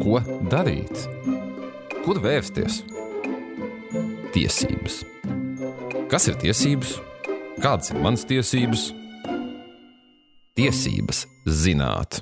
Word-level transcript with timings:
Ko 0.00 0.18
darīt? 0.50 0.92
Kur 2.04 2.18
vērsties? 2.22 2.82
Tiesības. 4.34 5.00
Kas 6.10 6.28
ir 6.30 6.36
tiesības? 6.42 6.96
Kādas 7.62 7.92
ir 7.92 8.00
manas 8.04 8.26
tiesības? 8.28 8.90
Tiesības 10.56 11.24
zināt. 11.48 12.20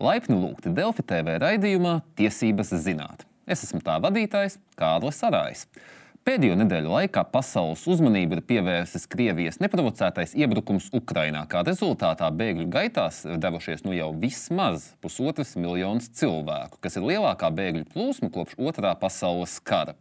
Laipni 0.00 0.38
lūgti 0.40 0.72
Delfi 0.76 1.04
TV 1.08 1.36
raidījumā 1.40 1.98
Tiesības 2.18 2.72
zināt. 2.84 3.24
Es 3.46 3.62
esmu 3.64 3.82
tā 3.84 3.98
vadītājs 4.02 4.58
Kārlis 4.76 5.20
Sarājs. 5.22 5.66
Pēdējo 6.26 6.56
nedēļu 6.58 6.90
laikā 6.90 7.22
pasaules 7.30 7.84
uzmanību 7.86 8.34
ir 8.34 8.40
pievērsis 8.48 9.04
Krievijas 9.06 9.60
neprovocētais 9.62 10.32
iebrukums 10.34 10.88
Ukrainā. 10.98 11.44
Kā 11.46 11.60
rezultātā 11.62 12.32
bēgļu 12.34 12.66
gaitās 12.74 13.20
devušies 13.38 13.84
nu 13.86 13.94
jau 13.94 14.08
vismaz 14.10 14.88
pusotrs 14.98 15.54
miljonus 15.54 16.10
cilvēku, 16.18 16.80
kas 16.82 16.98
ir 16.98 17.06
lielākā 17.06 17.52
bēgļu 17.54 17.86
plūsma 17.92 18.32
kopš 18.34 18.58
otrā 18.58 18.96
pasaules 18.98 19.54
kara. 19.62 19.94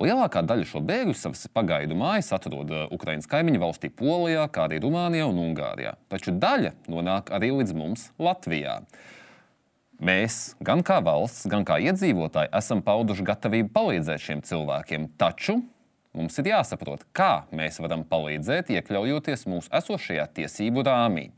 Lielākā 0.00 0.40
daļa 0.48 0.70
šo 0.72 0.80
bēgļu 0.88 1.20
savas 1.20 1.44
pagaidu 1.52 2.00
mājas 2.00 2.32
atrod 2.32 2.72
Ukraiņas 2.88 3.28
kaimiņu 3.28 3.60
valstī 3.60 3.92
Polijā, 3.92 4.48
kā 4.48 4.70
arī 4.70 4.80
Rumānijā 4.80 5.28
un 5.28 5.44
Ungārijā. 5.50 5.98
Taču 6.08 6.32
daļa 6.32 6.78
nonāk 6.88 7.28
arī 7.28 7.52
līdz 7.58 7.76
mums 7.76 8.08
Latvijā. 8.16 8.80
Mēs, 10.02 10.56
gan 10.58 10.80
kā 10.82 10.96
valsts, 11.04 11.44
gan 11.46 11.62
kā 11.62 11.76
iedzīvotāji, 11.78 12.50
esam 12.58 12.80
pauduši 12.82 13.22
gatavību 13.22 13.70
palīdzēt 13.70 14.24
šiem 14.24 14.40
cilvēkiem. 14.42 15.04
Taču 15.14 15.60
mums 16.10 16.38
ir 16.42 16.48
jāsaprot, 16.50 17.04
kā 17.14 17.44
mēs 17.54 17.78
varam 17.78 18.02
palīdzēt, 18.10 18.72
iekļaujoties 18.74 19.46
mūsu 19.46 19.70
esošajā 19.78 20.24
tiesību 20.40 20.82
rāmī. 20.88 21.28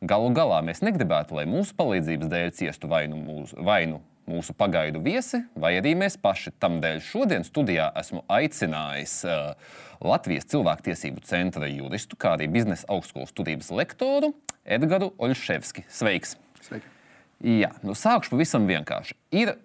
Galu 0.00 0.32
galā 0.32 0.62
mēs 0.64 0.80
negribētu, 0.80 1.36
lai 1.36 1.44
mūsu 1.50 1.76
palīdzības 1.76 2.32
dēļ 2.32 2.54
ciestu 2.56 2.88
vainu 2.88 3.20
mūsu, 3.20 3.60
vainu 3.68 4.00
mūsu 4.24 4.56
pagaidu 4.56 5.04
viesi, 5.04 5.42
vai 5.52 5.74
arī 5.76 5.92
mēs 6.00 6.16
paši. 6.16 6.56
Tādēļ 6.56 7.04
šodien 7.04 7.44
studijā 7.44 7.90
esmu 8.00 8.24
aicinājis 8.32 9.20
uh, 9.28 9.76
Latvijas 10.00 10.48
cilvēktiesību 10.56 11.20
centra 11.28 11.68
juristu, 11.68 12.16
kā 12.16 12.38
arī 12.40 12.48
biznesa 12.48 12.88
augstskolas 12.96 13.36
studijas 13.36 13.68
lektoru 13.76 14.32
Edgars 14.64 15.12
Oļševski. 15.20 15.84
Sveiks! 15.92 16.38
Sveiki. 16.64 16.95
Jā, 17.44 17.74
nu 17.84 17.92
sākšu 17.92 18.32
pavisam 18.32 18.64
vienkārši. 18.68 19.16
Ir 19.36 19.56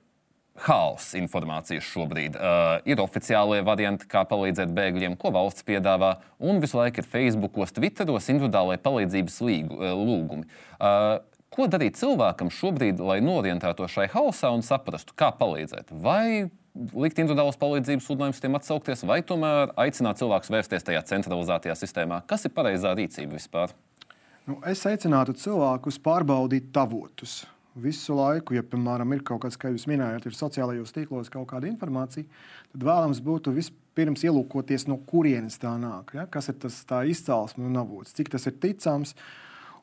haoss 0.65 1.15
informācijas 1.17 1.87
šobrīd. 1.87 2.35
Uh, 2.35 2.77
ir 2.89 3.01
oficiālie 3.01 3.61
varianti, 3.65 4.07
kā 4.11 4.25
palīdzēt 4.27 4.73
bēgļiem, 4.75 5.15
ko 5.19 5.31
valsts 5.33 5.65
piedāvā, 5.67 6.17
un 6.43 6.59
visu 6.61 6.77
laiku 6.77 7.01
ir 7.01 7.07
Facebookos, 7.07 7.73
Twitteros 7.75 8.27
individuālai 8.33 8.77
palīdzības 8.83 9.37
līgu, 9.47 9.77
uh, 9.79 9.93
lūgumi. 9.97 10.47
Uh, 10.77 11.21
ko 11.51 11.67
darīt 11.71 11.99
cilvēkam 11.99 12.51
šobrīd, 12.53 12.99
lai 12.99 13.21
norientētos 13.23 13.95
šai 13.95 14.09
haosā 14.11 14.51
un 14.53 14.65
saprastu, 14.65 15.15
kā 15.17 15.31
palīdzēt? 15.39 15.93
Vai 16.03 16.51
likt 16.75 17.19
individuālas 17.19 17.59
palīdzības 17.59 18.05
sludinājumus 18.07 18.43
tiem 18.43 18.59
atsaukties, 18.59 19.05
vai 19.07 19.21
tomēr 19.27 19.73
aicināt 19.79 20.19
cilvēkus 20.21 20.51
vērsties 20.53 20.87
tajā 20.87 21.05
centralizētajā 21.07 21.77
sistēmā? 21.79 22.21
Kas 22.27 22.45
ir 22.47 22.53
pareizā 22.55 22.93
rīcība 22.99 23.39
vispār? 23.39 23.73
Nu, 24.47 24.59
es 24.67 24.83
aicinātu 24.89 25.35
cilvēkus 25.37 25.99
pārbaudīt 26.03 26.71
tavotus 26.75 27.41
visu 27.79 28.15
laiku, 28.17 28.55
ja, 28.57 28.63
piemēram, 28.67 29.13
ir 29.15 29.21
kaut 29.27 29.45
kas, 29.45 29.57
kā 29.59 29.71
jūs 29.71 29.87
minējāt, 29.89 30.27
ir 30.27 30.35
sociālajos 30.35 30.91
tīklos 30.95 31.31
kaut 31.31 31.47
kāda 31.53 31.69
informācija, 31.69 32.27
tad 32.73 32.87
vēlams 32.87 33.21
būtu 33.23 33.53
vispirms 33.55 34.25
ielūkoties, 34.27 34.89
no 34.91 34.99
kurienes 35.07 35.59
tā 35.61 35.71
nāk. 35.79 36.15
Ja? 36.17 36.27
Kas 36.31 36.51
ir 36.51 36.59
tas 36.61 36.81
izcelsme 37.07 37.69
un 37.69 37.79
avots, 37.79 38.15
cik 38.17 38.33
tas 38.33 38.49
ir 38.49 38.59
ticams. 38.61 39.15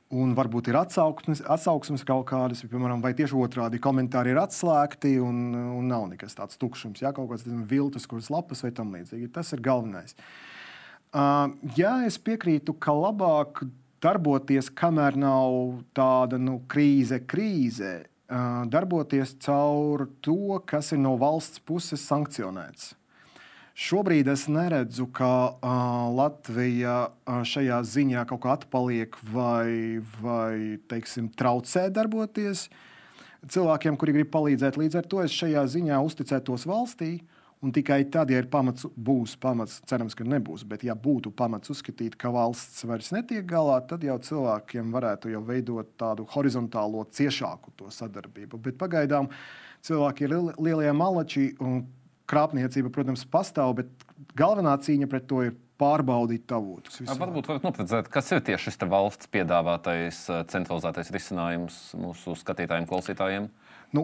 Un 0.08 0.30
varbūt 0.32 0.70
ir 0.70 0.76
atsauksmes, 0.80 1.42
atsauksmes 1.52 2.00
kaut 2.08 2.30
kādas, 2.30 2.62
piemēram, 2.64 3.02
vai 3.04 3.10
tieši 3.12 3.36
otrādi 3.36 3.76
komentāri 3.84 4.32
ir 4.32 4.38
atslēgti 4.40 5.18
un, 5.20 5.50
un 5.52 5.90
nav 5.90 6.06
nekas 6.08 6.32
tāds 6.38 6.56
tukšs, 6.56 7.02
ja 7.02 7.12
kaut 7.12 7.28
kāds 7.28 7.44
viltus, 7.68 8.06
kuras 8.08 8.30
lapas 8.32 8.64
vai 8.64 8.70
tam 8.72 8.94
līdzīgi. 8.96 9.28
Tas 9.34 9.52
ir 9.52 9.60
galvenais. 9.60 10.16
Uh, 11.12 11.52
jā, 11.76 11.92
es 12.08 12.16
piekrītu, 12.24 12.72
ka 12.80 12.96
labāk 12.96 13.66
darboties, 14.02 14.70
kamēr 14.74 15.18
nav 15.18 15.82
tāda 15.96 16.38
nu, 16.40 16.58
krīze, 16.70 17.20
krīze, 17.26 17.94
darboties 18.72 19.34
caur 19.44 20.06
to, 20.24 20.58
kas 20.68 20.92
ir 20.92 21.02
no 21.02 21.16
valsts 21.20 21.62
puses 21.64 22.04
sankcionēts. 22.06 22.92
Šobrīd 23.78 24.26
es 24.32 24.48
neredzu, 24.50 25.06
ka 25.14 25.54
uh, 25.54 25.72
Latvija 26.10 26.96
uh, 27.06 27.44
šajā 27.46 27.78
ziņā 27.86 28.24
kaut 28.26 28.40
kā 28.42 28.56
atpaliek 28.56 29.14
vai, 29.30 30.02
vai 30.18 30.80
teiksim, 30.90 31.28
traucē 31.30 31.84
darboties 31.94 32.64
cilvēkiem, 33.46 33.94
kuri 33.94 34.16
grib 34.16 34.32
palīdzēt. 34.34 34.80
Līdz 34.82 34.98
ar 34.98 35.06
to 35.06 35.22
es 35.22 35.36
šajā 35.36 35.62
ziņā 35.76 36.00
uzticētos 36.08 36.66
valstī. 36.66 37.12
Uh, 37.20 37.37
Un 37.58 37.72
tikai 37.74 38.04
tad, 38.06 38.30
ja 38.30 38.38
ir 38.38 38.46
pamats, 38.50 38.84
būs 38.94 39.32
pamats, 39.42 39.80
cerams, 39.90 40.14
ka 40.14 40.22
nebūs, 40.22 40.62
bet 40.68 40.84
ja 40.86 40.94
būtu 40.94 41.32
pamats 41.34 41.72
uzskatīt, 41.72 42.14
ka 42.18 42.30
valsts 42.30 42.84
vairs 42.86 43.10
netiek 43.10 43.42
galā, 43.50 43.80
tad 43.82 44.04
jau 44.06 44.14
cilvēkiem 44.22 44.92
varētu 44.94 45.32
jau 45.32 45.42
veidot 45.42 45.90
tādu 45.98 46.26
horizontālo, 46.36 47.02
ciešāku 47.18 47.74
to 47.80 47.90
sadarbību. 47.90 48.60
Bet 48.62 48.78
pagaidām 48.78 49.32
cilvēki 49.82 50.28
ir 50.28 50.36
lielie 50.54 50.92
malači 50.94 51.48
un 51.58 51.82
krāpniecība, 52.30 52.92
protams, 52.94 53.26
pastāv, 53.26 53.74
bet 53.80 54.06
galvenā 54.38 54.76
cīņa 54.84 55.10
pret 55.10 55.26
to 55.26 55.42
ir 55.48 55.56
pārbaudīt 55.78 56.46
tavotus. 56.50 57.00
Varbūt 57.06 57.50
varat 57.50 57.66
noprecizēt, 57.66 58.10
kas 58.12 58.30
ir 58.34 58.42
tieši 58.46 58.70
šis 58.70 58.80
valsts 58.90 59.30
piedāvātais 59.34 60.24
centralizētais 60.50 61.10
risinājums 61.14 61.78
mūsu 61.98 62.34
skatītājiem, 62.38 62.86
klausītājiem? 62.90 63.50
Uh, 63.88 63.88
Nu, 63.96 64.02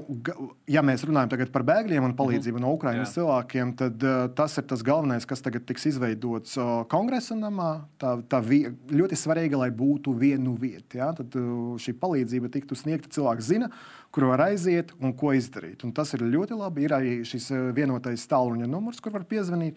ja 0.65 0.81
mēs 0.81 1.03
runājam 1.05 1.51
par 1.53 1.65
bēgļiem 1.69 2.07
un 2.07 2.15
palīdzību 2.17 2.57
mm 2.57 2.63
-hmm. 2.63 2.73
no 2.73 2.77
Ukraiņas 2.79 3.11
cilvēkiem, 3.19 3.73
tad 3.77 4.05
uh, 4.07 4.23
tas 4.33 4.57
ir 4.57 4.65
tas 4.71 4.83
galvenais, 4.83 5.27
kas 5.29 5.45
tagad 5.45 5.67
tiks 5.69 5.85
izveidots 5.91 6.57
uh, 6.57 6.87
kongresa 6.89 7.37
namā. 7.37 7.85
Tā, 8.01 8.15
tā 8.25 8.41
vi, 8.41 8.63
ļoti 8.89 9.19
svarīga, 9.21 9.61
lai 9.61 9.69
būtu 9.69 10.17
viena 10.17 10.55
vieta. 10.61 10.99
Ja? 10.99 11.11
Tad 11.13 11.37
uh, 11.37 11.77
šī 11.77 11.93
palīdzība 12.01 12.49
tiktu 12.49 12.75
sniegta. 12.75 13.13
Cilvēks 13.13 13.51
zina, 13.53 13.69
kur 14.11 14.25
var 14.25 14.47
aiziet 14.49 14.95
un 15.01 15.13
ko 15.13 15.35
izdarīt. 15.37 15.85
Un 15.85 15.93
tas 15.93 16.15
ir 16.15 16.25
ļoti 16.25 16.57
labi. 16.57 16.89
Ir 16.89 16.97
arī 16.97 17.21
šis 17.29 17.51
vienotais 17.77 18.25
tālruņa 18.27 18.67
numurs, 18.67 19.05
kur 19.05 19.13
var 19.13 19.29
piezvanīt. 19.29 19.77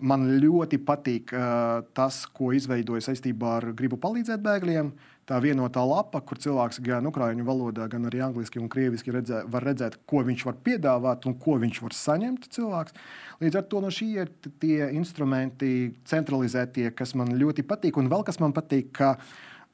Man 0.00 0.24
ļoti 0.42 0.80
patīk 0.82 1.34
uh, 1.36 1.82
tas, 1.94 2.24
ko 2.26 2.52
izveidoja 2.56 3.04
saistībā 3.08 3.56
ar 3.60 3.66
gribu 3.76 3.98
palīdzēt 4.00 4.42
bēgļiem. 4.42 4.92
Tā 5.28 5.38
vienotā 5.38 5.84
lapa, 5.86 6.18
kur 6.26 6.40
cilvēks 6.42 6.80
gan 6.82 7.06
ukrāņu 7.06 7.44
valodā, 7.46 7.86
gan 7.90 8.08
arī 8.08 8.24
angliski 8.24 8.58
un 8.58 8.66
krieviski 8.72 9.14
redzē, 9.14 9.44
var 9.52 9.62
redzēt, 9.68 10.00
ko 10.08 10.24
viņš 10.26 10.42
var 10.48 10.58
piedāvāt 10.66 11.28
un 11.30 11.36
ko 11.38 11.54
viņš 11.62 11.78
var 11.84 11.94
saņemt. 11.94 12.48
Cilvēks. 12.56 12.98
Līdz 13.44 13.60
ar 13.60 13.68
to 13.70 13.84
no 13.84 13.92
šī 13.94 14.08
ir 14.24 14.34
tie 14.62 14.90
instrumenti, 14.98 15.92
centralizētie, 16.10 16.88
kas 16.98 17.14
man 17.14 17.36
ļoti 17.38 17.62
patīk. 17.68 18.02
Un 18.02 18.10
vēl 18.10 18.26
kas 18.26 18.42
man 18.42 18.56
patīk, 18.56 18.90
ka 18.98 19.16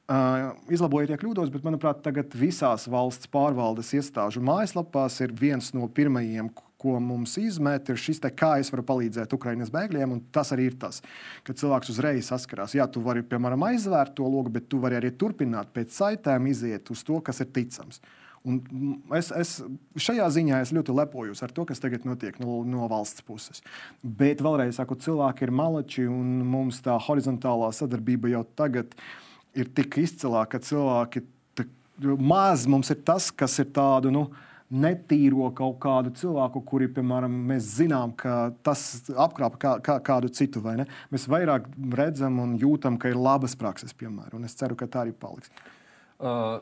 Uh, 0.09 0.55
izlabojiet, 0.73 1.11
ja 1.13 1.19
kļūdos, 1.21 1.51
bet 1.53 1.61
manuprāt, 1.61 1.99
tagad 2.01 2.33
visās 2.33 2.87
valsts 2.89 3.29
pārvaldes 3.29 3.91
iestāžu 3.93 4.41
mājaslapās 4.41 5.19
ir 5.21 5.35
viens 5.37 5.67
no 5.77 5.85
pirmajiem, 5.85 6.47
ko 6.79 6.95
mums 7.03 7.35
izmet, 7.41 7.89
ir 7.91 7.99
šis 7.99 8.21
te, 8.23 8.31
kā 8.31 8.53
es 8.61 8.71
varu 8.71 8.85
palīdzēt 8.87 9.33
Ukraiņas 9.35 9.71
bēgļiem. 9.73 10.15
Tas 10.35 10.53
arī 10.55 10.69
ir 10.69 10.77
tas, 10.79 11.01
ka 11.47 11.55
cilvēks 11.57 11.91
uzreiz 11.93 12.31
saskarās. 12.31 12.77
Jā, 12.77 12.87
tu 12.91 13.03
vari, 13.03 13.25
piemēram, 13.27 13.67
aizvērt 13.71 14.15
to 14.17 14.27
logu, 14.27 14.53
bet 14.55 14.69
tu 14.71 14.79
vari 14.83 14.99
arī 14.99 15.11
turpināt 15.11 15.73
pēc 15.75 15.91
saitēm 15.95 16.47
iziet 16.51 16.91
uz 16.93 17.03
to, 17.07 17.19
kas 17.25 17.43
ir 17.43 17.51
ticams. 17.55 17.99
Un 18.47 18.61
es, 19.17 19.33
es 19.35 19.57
šajā 19.99 20.29
ziņā 20.31 20.61
es 20.63 20.71
ļoti 20.71 20.93
lepojos 20.95 21.43
ar 21.43 21.51
to, 21.51 21.65
kas 21.67 21.81
tagad 21.83 22.05
notiek 22.07 22.37
no, 22.39 22.61
no 22.63 22.87
valsts 22.91 23.25
puses. 23.27 23.59
Bet 23.99 24.39
vēlreiz 24.43 24.79
saku, 24.79 24.95
cilvēki 24.95 25.43
ir 25.45 25.51
malači 25.59 26.05
un 26.07 26.45
mums 26.47 26.79
tā 26.85 26.95
horizontālā 27.09 27.73
sadarbība 27.75 28.31
jau 28.31 28.45
tagad 28.55 28.95
ir 29.59 29.67
tik 29.75 29.99
izcilā, 30.05 30.45
ka 30.47 30.61
cilvēki 30.63 31.25
maz 31.99 32.63
mums 32.69 32.93
ir 32.93 33.01
tas, 33.03 33.27
kas 33.31 33.59
ir 33.59 33.73
tādu. 33.75 34.11
Nu, 34.13 34.29
netīro 34.69 35.49
kaut 35.57 35.79
kādu 35.81 36.13
cilvēku, 36.17 36.61
kuri, 36.67 36.89
piemēram, 36.93 37.33
mēs 37.49 37.71
zinām, 37.79 38.13
ka 38.17 38.51
tas 38.65 38.83
apkrāpa 39.09 39.61
kā, 39.61 39.71
kā, 39.85 39.97
kādu 40.05 40.29
citu. 40.33 40.61
Mēs 41.13 41.25
vairāk 41.31 41.69
redzam 41.97 42.39
un 42.43 42.55
jūtam, 42.61 42.99
ka 43.01 43.11
ir 43.11 43.17
labas 43.17 43.57
prakses, 43.59 43.95
piemēram, 43.97 44.39
un 44.39 44.49
es 44.49 44.57
ceru, 44.59 44.77
ka 44.79 44.89
tā 44.91 45.05
arī 45.05 45.15
paliks. 45.17 45.49
Uh, 46.19 46.59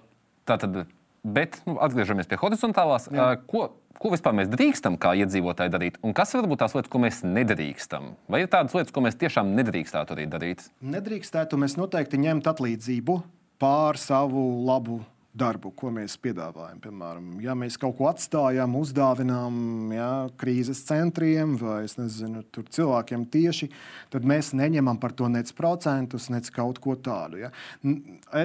tā 0.48 0.60
tad, 0.62 0.86
bet 1.26 1.60
nu, 1.68 1.76
atgriežamies 1.84 2.30
pie 2.30 2.40
horizontālās. 2.40 3.10
Jā. 3.12 3.34
Uh, 3.34 3.44
ko, 3.50 3.66
ko 4.00 4.14
vispār 4.14 4.38
mēs 4.40 4.52
drīkstam 4.54 4.96
kā 5.02 5.12
iedzīvotāji 5.24 5.74
darīt, 5.74 6.00
un 6.06 6.16
kas 6.16 6.32
varbūt 6.38 6.64
tās 6.64 6.78
lietas, 6.78 6.92
ko 6.94 7.04
mēs 7.04 7.24
nedrīkstam? 7.28 8.14
Vai 8.32 8.46
ir 8.46 8.52
tādas 8.54 8.78
lietas, 8.78 8.96
ko 8.96 9.04
mēs 9.04 9.20
tiešām 9.20 9.52
nedrīkstētu 9.58 10.16
arī 10.16 10.30
darīt? 10.32 10.64
Nedrīkstētu 10.96 11.60
mēs 11.60 11.76
noteikti 11.80 12.22
ņemt 12.24 12.48
atlīdzību 12.54 13.20
pār 13.60 14.00
savu 14.00 14.48
labu 14.68 15.02
darbu, 15.38 15.72
ko 15.78 15.92
mēs 15.94 16.18
piedāvājam. 16.22 16.80
Piemēram, 16.84 17.28
ja 17.44 17.56
mēs 17.58 17.78
kaut 17.82 17.98
ko 18.00 18.10
atstājam, 18.10 18.76
uzdāvinām 18.80 19.58
ja, 19.96 20.12
krīzes 20.40 20.84
centriem 20.88 21.56
vai 21.62 21.84
nezinu, 22.00 22.44
cilvēkiem 22.74 23.28
tieši, 23.34 23.70
tad 24.14 24.28
mēs 24.28 24.54
neņemam 24.58 25.00
par 25.02 25.16
to 25.18 25.30
nec 25.32 25.52
procentus, 25.58 26.30
nec 26.34 26.50
kaut 26.54 26.82
ko 26.84 26.98
tādu. 27.00 27.44
Ja. 27.46 27.54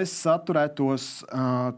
Es 0.00 0.14
atturētos 0.28 1.08
uh, 1.28 1.72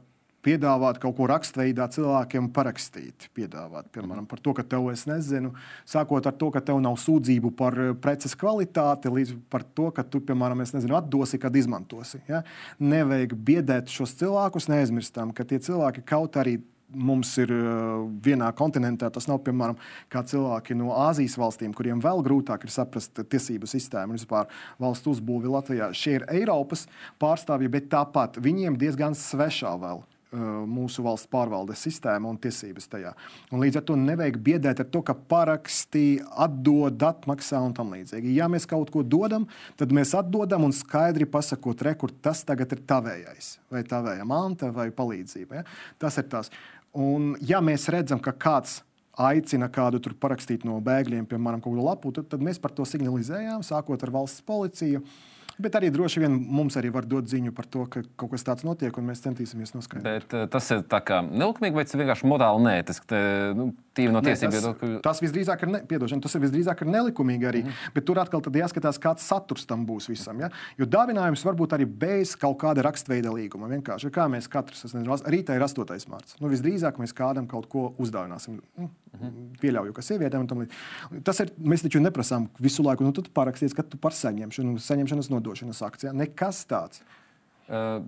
piedāvāt 0.44 1.00
kaut 1.02 1.16
ko 1.18 1.28
rakstveidā 1.30 1.86
cilvēkiem 1.94 2.50
parakstīt. 2.54 3.28
Piedāvāt, 3.36 3.88
piemēram, 3.94 4.26
par 4.30 4.42
to, 4.44 4.54
ka 4.56 4.64
tev 4.74 4.90
es 4.92 5.06
nezinu, 5.08 5.54
sākot 5.88 6.26
ar 6.28 6.36
to, 6.40 6.50
ka 6.54 6.62
tev 6.64 6.82
nav 6.84 6.98
sūdzību 7.00 7.54
par 7.58 7.78
eh, 7.80 7.94
preces 7.96 8.36
kvalitāti, 8.38 9.12
līdz 9.12 9.34
par 9.52 9.64
to, 9.76 9.90
ka 9.94 10.04
tu, 10.06 10.22
piemēram, 10.24 10.62
nezinu, 10.64 10.98
atdosi, 10.98 11.40
kad 11.42 11.56
izmantosi. 11.56 12.22
Ja? 12.28 12.44
Nevajag 12.82 13.34
biedēt 13.46 13.92
šos 13.92 14.16
cilvēkus, 14.20 14.70
neaizmirstam, 14.72 15.34
ka 15.34 15.48
tie 15.48 15.60
cilvēki 15.64 16.04
kaut 16.08 16.40
arī 16.40 16.60
mums 16.94 17.32
ir 17.42 17.50
uh, 17.50 18.04
vienā 18.22 18.52
kontinentā. 18.54 19.08
Tas 19.10 19.26
nav 19.26 19.40
piemēram 19.42 19.74
kā 20.12 20.22
cilvēki 20.30 20.76
no 20.78 20.92
Āzijas 21.08 21.34
valstīm, 21.40 21.74
kuriem 21.74 21.98
vēl 22.04 22.22
grūtāk 22.22 22.68
ir 22.68 22.70
saprast 22.70 23.18
tiesību 23.18 23.66
sistēmu 23.66 24.14
un 24.14 24.20
vispār 24.20 24.46
valstu 24.78 25.14
uzbūvi 25.16 25.50
Latvijā. 25.50 25.90
Šie 25.96 26.20
ir 26.20 26.28
Eiropas 26.30 26.86
pārstāvji, 27.22 27.72
bet 27.72 27.90
tāpat 27.90 28.38
viņiem 28.44 28.78
diezgan 28.78 29.18
svešā 29.18 29.74
vēl 29.82 30.04
mūsu 30.34 31.04
valsts 31.04 31.30
pārvaldes 31.30 31.82
sistēma 31.86 32.30
un 32.30 32.38
tiesības 32.40 32.88
tajā. 32.90 33.12
Un 33.52 33.62
līdz 33.62 33.80
ar 33.80 33.86
to 33.88 33.96
nevajag 34.00 34.38
biedēt 34.44 34.82
ar 34.82 34.88
to, 34.90 35.02
ka 35.06 35.14
paraksti, 35.14 36.20
atdod, 36.44 37.02
atmaksā 37.08 37.60
un 37.64 37.74
tam 37.76 37.92
līdzīgi. 37.94 38.34
Ja 38.36 38.48
mēs 38.50 38.68
kaut 38.70 38.92
ko 38.94 39.04
dodam, 39.06 39.46
tad 39.80 39.94
mēs 39.94 40.14
atdodam 40.18 40.66
un 40.66 40.74
skaidri 40.74 41.28
pasakot, 41.30 41.84
re, 41.86 41.94
kur 41.98 42.14
tas 42.24 42.44
tagad 42.46 42.72
ir 42.74 42.82
tavējais, 42.88 43.52
vai 43.72 43.84
tavēja 43.88 44.26
manta, 44.28 44.72
vai 44.74 44.90
palīdzība. 44.94 45.60
Ja? 45.60 45.68
Tas 46.02 46.18
ir 46.20 46.28
tas. 46.32 46.50
Un, 46.94 47.34
ja 47.42 47.62
mēs 47.64 47.88
redzam, 47.90 48.20
ka 48.22 48.34
kāds 48.38 48.82
aicina 49.18 49.68
kādu 49.70 50.00
tur 50.02 50.14
parakstīt 50.18 50.64
no 50.66 50.80
bēgļiem, 50.82 51.26
piemēram, 51.30 51.62
kaut 51.62 51.74
kādu 51.74 51.86
lapu, 51.86 52.12
tad, 52.14 52.28
tad 52.32 52.42
mēs 52.42 52.60
par 52.62 52.74
to 52.74 52.86
signalizējām, 52.88 53.62
sākot 53.66 54.02
ar 54.02 54.12
valsts 54.14 54.42
policiju. 54.46 55.02
Bet 55.62 55.76
arī 55.78 55.90
droši 55.94 56.24
vien 56.24 56.34
mums 56.34 56.74
arī 56.80 56.90
var 56.94 57.06
dot 57.06 57.28
ziņu 57.30 57.54
par 57.54 57.68
to, 57.70 57.84
ka 57.90 58.02
kaut 58.18 58.34
kas 58.34 58.46
tāds 58.46 58.66
notiek, 58.66 58.94
un 58.98 59.06
mēs 59.10 59.22
centīsimies 59.24 59.74
noskaidrot. 59.76 60.06
Bet 60.06 60.36
uh, 60.36 60.48
tas 60.50 60.70
ir 60.74 60.82
tā 60.90 61.00
kā 61.06 61.20
nelikumīgi, 61.26 61.76
vai 61.76 61.84
tas 61.86 61.94
ir 61.94 62.02
vienkārši 62.02 62.30
morāli 62.30 62.64
neētiski? 62.66 63.20
Nu, 63.58 63.68
tīri 63.94 64.14
no 64.14 64.22
viedokļa. 64.24 64.98
Tas, 64.98 65.04
tas 65.06 65.22
visdrīzāk 65.22 65.64
ir, 65.64 65.72
ne, 65.76 65.82
piedošana, 65.90 66.24
tas 66.24 66.34
ir 66.34 66.42
visdrīzāk 66.44 66.82
ir 66.82 66.90
nelikumīgi 66.90 67.48
arī. 67.50 67.62
Mm. 67.66 67.92
Bet 67.94 68.08
tur 68.08 68.20
atkal 68.22 68.42
jāskatās, 68.64 68.98
kāds 69.02 69.26
saturs 69.30 69.68
tam 69.70 69.86
būs 69.88 70.10
visam. 70.10 70.42
Ja? 70.42 70.50
Jo 70.80 70.88
dāvinājums 70.90 71.44
var 71.46 71.58
būt 71.58 71.76
arī 71.78 71.86
bez 71.86 72.34
kaut 72.40 72.58
kāda 72.64 72.84
rakstveida 72.86 73.32
līguma. 73.34 73.70
Vienkārši 73.70 74.12
kā 74.14 74.26
mēs 74.32 74.50
katrs, 74.50 74.86
es 74.88 74.96
nezinu, 74.96 75.18
rītā 75.30 75.56
ir 75.56 75.66
8. 75.66 76.10
mārciņa. 76.10 76.42
Nu, 76.42 76.50
visdrīzāk 76.52 76.98
mēs 77.02 77.14
kādam 77.16 77.48
kaut 77.50 77.70
ko 77.70 77.92
uzdāvināsim. 78.02 78.58
Mm. 78.78 78.92
Pieļauju, 79.60 79.94
ka 79.96 80.04
sievietēm 80.04 80.46
tam 80.50 80.62
līdzīgi. 80.62 81.24
Tas 81.26 81.42
ir, 81.44 81.52
mēs 81.58 81.84
taču 81.86 82.02
neprasām 82.02 82.48
visu 82.62 82.84
laiku, 82.86 83.06
nu, 83.06 83.14
tu 83.14 83.24
parakstīsi, 83.34 83.76
ka 83.76 83.86
tu 83.86 84.00
par 84.00 84.16
saņemšanu, 84.16 84.78
saņemšanas 84.82 85.30
nodošanas 85.32 85.82
akcijā. 85.86 86.14
Nekas 86.16 86.64
tāds. 86.70 87.04
Uh, 87.64 88.02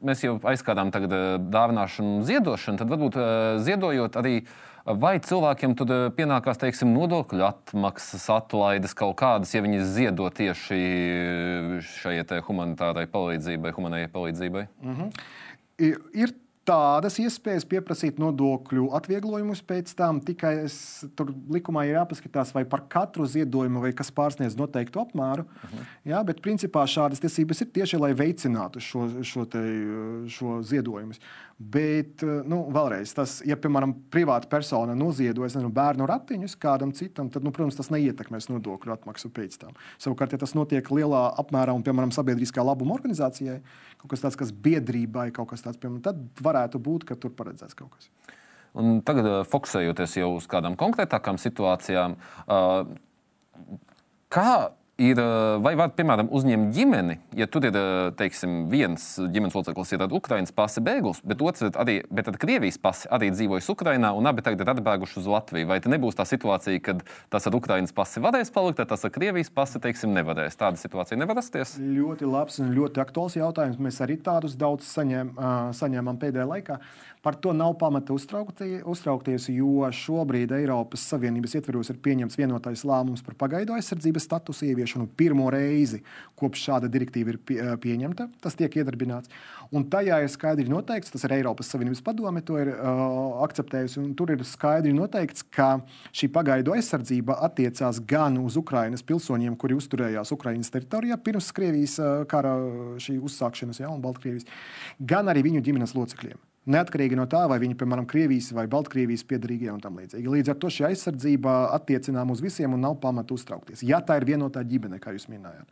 mēs 0.00 0.22
jau 0.24 0.38
aizskatām 0.48 0.88
dāvināšanu 0.92 2.18
un 2.18 2.22
ziedošanu, 2.24 2.80
tad 2.80 2.92
varbūt 2.94 3.18
uh, 3.20 3.24
ziedojot 3.60 4.16
arī 4.16 4.38
uh, 4.40 4.54
Vai 4.82 5.14
cilvēkiem 5.22 5.76
tad 5.78 5.92
pienākās 6.16 6.58
teiksim, 6.58 6.90
nodokļu 6.90 7.44
atmaksas, 7.46 8.24
atlaides 8.34 8.96
kaut 8.98 9.14
kādas, 9.20 9.52
ja 9.54 9.62
viņi 9.62 9.84
ziedo 9.86 10.26
tieši 10.34 10.78
šai 11.86 12.40
humanitārai 12.48 13.04
palīdzībai, 13.10 13.74
humanai 13.76 14.08
palīdzībai? 14.10 14.64
Mm 14.82 14.96
-hmm. 14.96 15.12
Ir 16.18 16.34
tādas 16.68 17.18
iespējas 17.22 17.66
pieprasīt 17.68 18.18
nodokļu 18.22 18.88
atvieglojumus 18.96 19.62
pēc 19.66 19.92
tam. 19.98 20.20
Tikai 20.24 20.52
es, 20.64 20.76
tur 21.18 21.32
likumā 21.52 21.84
ir 21.88 21.96
jāpaskatās, 21.98 22.52
vai 22.54 22.64
par 22.68 22.84
katru 22.92 23.26
ziedojumu, 23.28 23.82
vai 23.82 23.92
kas 23.96 24.12
pārsniedz 24.14 24.56
noteiktu 24.58 25.02
apmēru. 25.02 25.46
Uh 25.46 25.64
mhm. 25.68 25.78
-huh. 25.78 25.94
Jā, 26.12 26.24
bet 26.26 26.42
principā 26.42 26.84
šādas 26.86 27.22
tiesības 27.22 27.62
ir 27.62 27.72
tieši, 27.78 27.98
lai 27.98 28.12
veicinātu 28.14 28.80
šo, 28.80 29.08
šo, 29.22 29.44
te, 29.44 29.62
šo 30.28 30.60
ziedojumus. 30.62 31.20
Bet, 31.58 32.22
nu, 32.48 32.62
vēlreiz, 32.74 33.12
tas, 33.14 33.36
ja, 33.46 33.54
piemēram, 33.60 33.92
privāta 34.10 34.48
persona 34.50 34.96
noziedojas 34.98 35.54
nezinu, 35.54 35.70
bērnu 35.74 36.06
ratiņus 36.08 36.56
kādam 36.62 36.94
citam, 36.96 37.28
tad, 37.30 37.44
nu, 37.46 37.52
protams, 37.54 37.76
tas 37.78 37.90
neietekmēs 37.92 38.48
nodokļu 38.50 38.94
atmaksu 38.96 39.30
pēc 39.34 39.58
tam. 39.60 39.76
Savukārt, 40.02 40.34
ja 40.34 40.40
tas 40.42 40.56
notiek 40.58 40.88
lielā 40.90 41.22
apmērā 41.42 41.76
un, 41.76 41.84
piemēram, 41.86 42.14
sabiedriskā 42.14 42.64
labuma 42.66 42.96
organizācijai, 42.96 43.60
kaut 44.00 44.14
kas 44.14 44.24
tāds, 44.24 44.40
kas 44.40 44.54
biedrībai, 44.64 45.28
kaut 45.36 45.52
kas 45.52 45.62
tāds, 45.66 45.78
piemēram, 45.82 46.02
tad 46.08 46.42
varētu 46.42 46.82
būt, 46.82 47.06
ka 47.12 47.18
tur 47.20 47.36
paredzēts 47.38 47.78
kaut 47.78 47.94
kas. 47.94 48.10
Un 48.72 49.02
tagad, 49.04 49.28
uh, 49.28 49.40
fokusējoties 49.52 50.18
jau 50.22 50.32
uz 50.38 50.48
kādām 50.50 50.78
konkrētākām 50.80 51.38
situācijām, 51.38 52.16
uh, 52.48 53.76
kā 54.32 54.52
ir, 55.00 55.18
vai 55.64 55.72
var, 55.78 55.92
piemēram, 55.96 56.28
uzņemt 56.34 56.72
ģimeni, 56.76 57.16
ja 57.38 57.46
tur 57.50 57.64
ir 57.68 57.76
teiksim, 58.18 58.66
viens 58.72 59.04
ģimenes 59.20 59.56
loceklis, 59.56 59.92
ir 59.94 60.04
Ukraiņas 60.12 60.54
pasi 60.56 60.82
bēglis, 60.84 61.22
bet 61.24 61.42
otrs 61.44 61.66
ir 61.68 61.78
arī 61.80 61.98
bet 62.12 62.28
Krievijas 62.42 62.78
pasi, 62.82 63.08
arī 63.12 63.30
dzīvojas 63.32 63.70
Ukraiņā, 63.72 64.12
un 64.18 64.28
abi 64.30 64.44
tagad 64.44 64.64
ir 64.64 64.72
atbēguši 64.74 65.18
uz 65.22 65.30
Latviju. 65.32 65.68
Vai 65.70 65.80
nebūs 65.92 66.18
tā 66.18 66.26
situācija, 66.28 66.82
kad 66.84 67.04
tas 67.32 67.48
ar 67.48 67.56
Ukraiņas 67.58 67.94
pasi 67.96 68.22
varēs 68.24 68.52
palikt, 68.54 68.80
tad 68.82 68.92
tas 68.92 69.06
ar 69.08 69.14
Krievijas 69.14 69.52
pasi 69.54 69.80
teiksim, 69.82 70.12
nevarēs? 70.16 70.58
Tāda 70.60 70.80
situācija 70.80 71.18
nevar 71.20 71.40
rasties. 71.40 71.78
Ļoti 71.80 72.28
labs 72.28 72.60
un 72.62 72.74
ļoti 72.76 73.02
aktuāls 73.02 73.38
jautājums. 73.38 73.80
Mēs 73.82 74.02
arī 74.04 74.18
tādus 74.22 74.58
daudz 74.60 74.88
saņēm, 74.92 75.34
saņēmām 75.78 76.20
pēdējā 76.22 76.48
laikā. 76.52 76.78
Par 77.22 77.36
to 77.38 77.52
nav 77.54 77.76
pamata 77.78 78.10
uztraukties, 78.16 79.44
jo 79.54 79.86
šobrīd 79.94 80.50
Eiropas 80.56 81.04
Savienības 81.06 81.52
ietveros 81.54 81.92
ir 81.92 82.00
pieņemts 82.02 82.34
vienotais 82.34 82.82
lēmums 82.82 83.22
par 83.22 83.36
pagaidu 83.38 83.76
aizsardzības 83.76 84.26
statusu 84.26 84.66
ieviešanu 84.66 85.06
pirmo 85.20 85.46
reizi, 85.54 86.00
kopš 86.34 86.66
šāda 86.66 86.90
direktīva 86.90 87.30
ir 87.30 87.38
pie, 87.38 87.60
pieņemta. 87.84 88.26
Tas 88.42 88.58
tiek 88.58 88.74
iedarbināts. 88.74 89.30
Un 89.70 89.86
tajā 89.92 90.18
ir 90.24 90.34
skaidri 90.34 90.66
noteikts, 90.66 91.14
tas 91.14 91.22
ir 91.28 91.38
Eiropas 91.38 91.70
Savienības 91.70 92.02
padome, 92.02 92.42
to 92.42 92.58
ir 92.58 92.74
uh, 92.74 93.38
akceptējusi. 93.46 94.08
Tur 94.18 94.34
ir 94.34 94.42
skaidri 94.42 94.90
noteikts, 94.96 95.46
ka 95.46 95.76
šī 96.10 96.26
pagaidu 96.34 96.74
aizsardzība 96.74 97.38
attiecās 97.46 98.02
gan 98.02 98.42
uz 98.42 98.58
Ukraiņas 98.58 99.06
pilsoņiem, 99.06 99.54
kuri 99.62 99.78
uzturējās 99.78 100.34
Ukraiņas 100.34 100.74
teritorijā 100.74 101.22
pirms 101.22 101.54
Krievijas 101.54 102.00
kara 102.26 102.58
uzsākšanas, 102.98 103.78
ja, 103.84 103.94
un 103.94 104.02
Baltkrievijas, 104.02 104.50
gan 104.98 105.30
arī 105.30 105.46
viņu 105.52 105.62
ģimenes 105.70 105.94
locekļiem. 105.94 106.48
Neatkarīgi 106.70 107.16
no 107.18 107.24
tā, 107.26 107.40
vai 107.50 107.58
viņi, 107.58 107.74
piemēram, 107.74 108.06
Krievijas 108.06 108.52
vai 108.54 108.68
Baltkrievijas 108.70 109.24
piedarīgie 109.26 109.72
un 109.72 109.80
tam 109.82 109.96
līdzīgi. 109.98 110.30
Līdz 110.30 110.52
ar 110.52 110.58
to 110.62 110.70
šī 110.70 110.86
aizsardzība 110.92 111.56
attiecinām 111.74 112.30
uz 112.30 112.42
visiem 112.44 112.76
un 112.76 112.84
nav 112.86 113.00
pamata 113.02 113.34
uztraukties. 113.34 113.82
Ja 113.82 113.98
tā 113.98 114.20
ir 114.20 114.28
vienotā 114.30 114.62
ģimene, 114.62 115.00
kā 115.02 115.16
jūs 115.16 115.26
minējāt, 115.32 115.66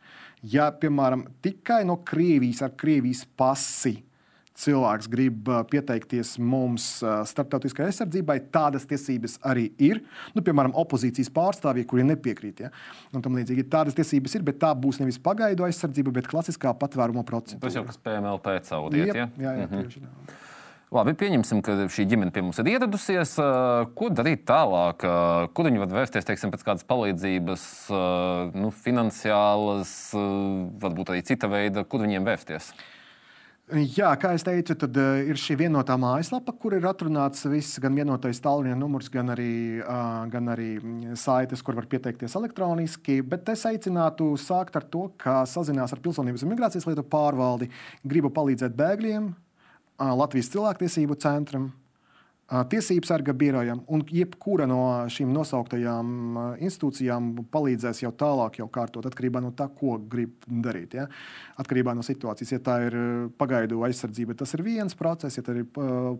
ja, 0.51 0.67
piemēram, 0.75 1.29
tikai 1.45 1.85
no 1.87 2.01
Krievijas 2.03 2.65
ar 2.67 2.75
Krievijas 2.75 3.23
pasi 3.39 4.01
cilvēks 4.61 5.07
grib 5.11 5.47
pieteikties 5.71 6.35
mums 6.43 6.87
starptautiskai 7.31 7.87
aizsardzībai, 7.87 8.37
tādas 8.53 8.85
tiesības 8.89 9.37
arī 9.47 9.69
ir. 9.81 10.03
Nu, 10.35 10.43
piemēram, 10.45 10.75
opozīcijas 10.83 11.31
pārstāvji, 11.33 11.87
kuri 11.89 12.05
nepiekrīt. 12.11 12.65
Ja? 12.65 12.71
Un 13.15 13.23
tam 13.25 13.39
līdzīgi 13.39 13.69
tādas 13.71 13.97
tiesības 13.97 14.37
ir, 14.37 14.45
bet 14.51 14.59
tā 14.61 14.73
būs 14.77 15.01
nevis 15.01 15.19
pagaidu 15.23 15.65
aizsardzība, 15.67 16.13
bet 16.19 16.29
klasiskā 16.31 16.75
patvēruma 16.77 17.23
procedūra. 17.27 17.63
Tas 17.63 17.79
jau 17.79 17.87
kas 17.87 17.99
PMLP 18.03 18.59
cauriet. 18.67 19.15
Ja? 19.15 19.27
Jā, 19.39 19.59
jā, 19.63 19.67
mhm. 19.67 19.87
tieši 19.87 20.03
tā. 20.05 20.39
Labi, 20.91 21.13
pieņemsim, 21.15 21.61
ka 21.63 21.71
šī 21.87 22.03
ģimene 22.11 22.33
pie 22.35 22.41
mums 22.43 22.57
ir 22.59 22.67
ieradusies. 22.73 23.37
Ko 23.95 24.09
darīt 24.11 24.41
tālāk? 24.49 25.05
Kur 25.55 25.67
viņi 25.69 25.79
var 25.79 25.93
vērsties 25.93 26.25
teiksim, 26.27 26.51
pēc 26.51 26.65
kādas 26.67 26.87
palīdzības, 26.89 27.61
nu, 28.59 28.71
finansiālas, 28.75 29.93
varbūt 30.83 31.13
arī 31.13 31.21
cita 31.29 31.47
veida, 31.47 31.85
kur 31.87 32.03
viņiem 32.03 32.27
vērsties? 32.27 32.73
Jā, 33.71 34.09
kā 34.19 34.33
jau 34.35 34.41
teicu, 34.49 34.75
tad 34.81 34.97
ir 34.99 35.39
šī 35.39 35.55
vienotā 35.61 35.95
mājaslapa, 35.95 36.51
kur 36.59 36.75
ir 36.75 36.83
atrunāts 36.89 37.45
viss, 37.47 37.79
gan 37.79 37.95
vienotais 37.95 38.43
tālruņa 38.43 38.75
numurs, 38.75 39.07
gan 39.13 39.31
arī, 39.31 39.79
gan 40.33 40.51
arī 40.51 40.73
saites, 41.15 41.63
kur 41.63 41.77
var 41.79 41.87
pieteikties 41.87 42.35
elektroniski. 42.35 43.21
Bet 43.23 43.47
es 43.55 43.63
aicinātu 43.69 44.33
sākt 44.35 44.75
ar 44.75 44.83
to, 44.91 45.05
ka 45.15 45.45
sazinās 45.47 45.95
ar 45.95 46.03
Pilsonības 46.03 46.43
un 46.43 46.51
migrācijas 46.51 46.89
lietu 46.89 47.07
pārvaldi, 47.15 47.71
gribu 48.03 48.33
palīdzēt 48.35 48.75
bēgļiem, 48.75 49.31
Latvijas 50.01 50.49
cilvēktiesību 50.53 51.17
centram, 51.21 51.71
Tiesību 52.51 53.07
sarga 53.07 53.31
birojam 53.31 53.79
un 53.95 54.01
jebkura 54.11 54.65
no 54.67 54.81
šīm 55.11 55.29
nosauktajām 55.31 56.07
institūcijām 56.59 57.29
palīdzēs 57.47 58.01
jau 58.03 58.09
tālāk, 58.11 58.57
jau 58.59 58.65
kārtot, 58.67 59.05
atkarībā 59.07 59.39
no 59.39 59.53
tā, 59.55 59.69
ko 59.71 59.95
grib 60.11 60.43
darīt. 60.65 60.97
Ja? 60.99 61.05
Atkarībā 61.63 61.93
no 61.95 62.03
situācijas. 62.03 62.51
Ja 62.51 62.59
tā 62.65 62.75
ir 62.89 62.97
pagaidu 63.39 63.79
aizsardzība, 63.87 64.35
tas 64.35 64.51
ir 64.57 64.65
viens 64.67 64.97
process, 64.99 65.39
ja 65.39 65.45
tā 65.47 65.55
ir 65.61 65.69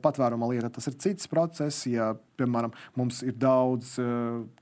patvēruma 0.06 0.48
lieta, 0.54 0.72
tas 0.72 0.88
ir 0.88 0.96
cits 1.04 1.28
process. 1.32 1.84
Ja, 1.92 2.14
piemēram, 2.40 2.72
mums 2.96 3.20
ir 3.28 3.36
daudz 3.36 3.98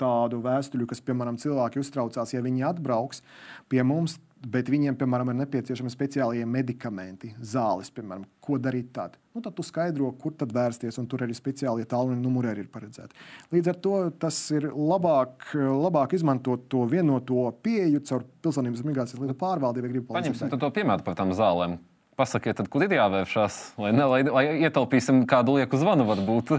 tādu 0.01 0.41
vēstuļu, 0.47 0.89
kas, 0.89 1.05
piemēram, 1.05 1.37
cilvēki 1.37 1.83
uztraucās, 1.83 2.33
ja 2.33 2.41
viņi 2.41 2.65
atbrauks 2.71 3.21
pie 3.69 3.85
mums 3.85 4.17
bet 4.47 4.69
viņiem, 4.71 4.95
piemēram, 4.99 5.33
ir 5.33 5.39
nepieciešami 5.41 5.91
speciālie 5.91 6.45
medikamenti, 6.47 7.33
zāles, 7.43 7.91
piemēram, 7.91 8.23
ko 8.49 8.57
darīt 8.61 8.89
tad. 8.95 9.19
Nu, 9.35 9.43
tad 9.45 9.53
tu 9.55 9.63
skaidro, 9.63 10.09
kur 10.19 10.33
tad 10.35 10.51
vērsties, 10.55 10.97
un 10.99 11.05
tur 11.07 11.21
arī 11.23 11.35
speciālie 11.37 11.85
tālruņa 11.89 12.19
numuri 12.19 12.49
arī 12.51 12.65
ir 12.65 12.71
paredzēti. 12.73 13.15
Līdz 13.53 13.69
ar 13.71 13.77
to 13.85 13.93
tas 14.25 14.39
ir 14.57 14.67
labāk, 14.73 15.51
labāk 15.55 16.17
izmantot 16.17 16.65
to 16.71 16.83
vienoto 16.89 17.45
pieeju 17.63 18.01
caur 18.09 18.25
pilsonības 18.43 18.83
migrācijas 18.87 19.21
lietu 19.21 19.37
pārvaldību. 19.39 20.07
Paņemsim 20.09 20.51
to 20.57 20.73
piemēru 20.75 21.05
par 21.05 21.15
tām 21.21 21.35
zālēm. 21.37 21.77
pasakiet, 22.19 22.57
tad, 22.59 22.67
kur 22.67 22.83
ir 22.83 22.97
jāvēršās, 22.97 23.59
lai, 23.79 23.93
ne, 23.95 24.03
lai, 24.11 24.23
lai 24.27 24.43
ietaupīsim 24.65 25.23
kādu 25.29 25.55
lieku 25.59 25.79
zvanu 25.79 26.03
varbūt. 26.09 26.57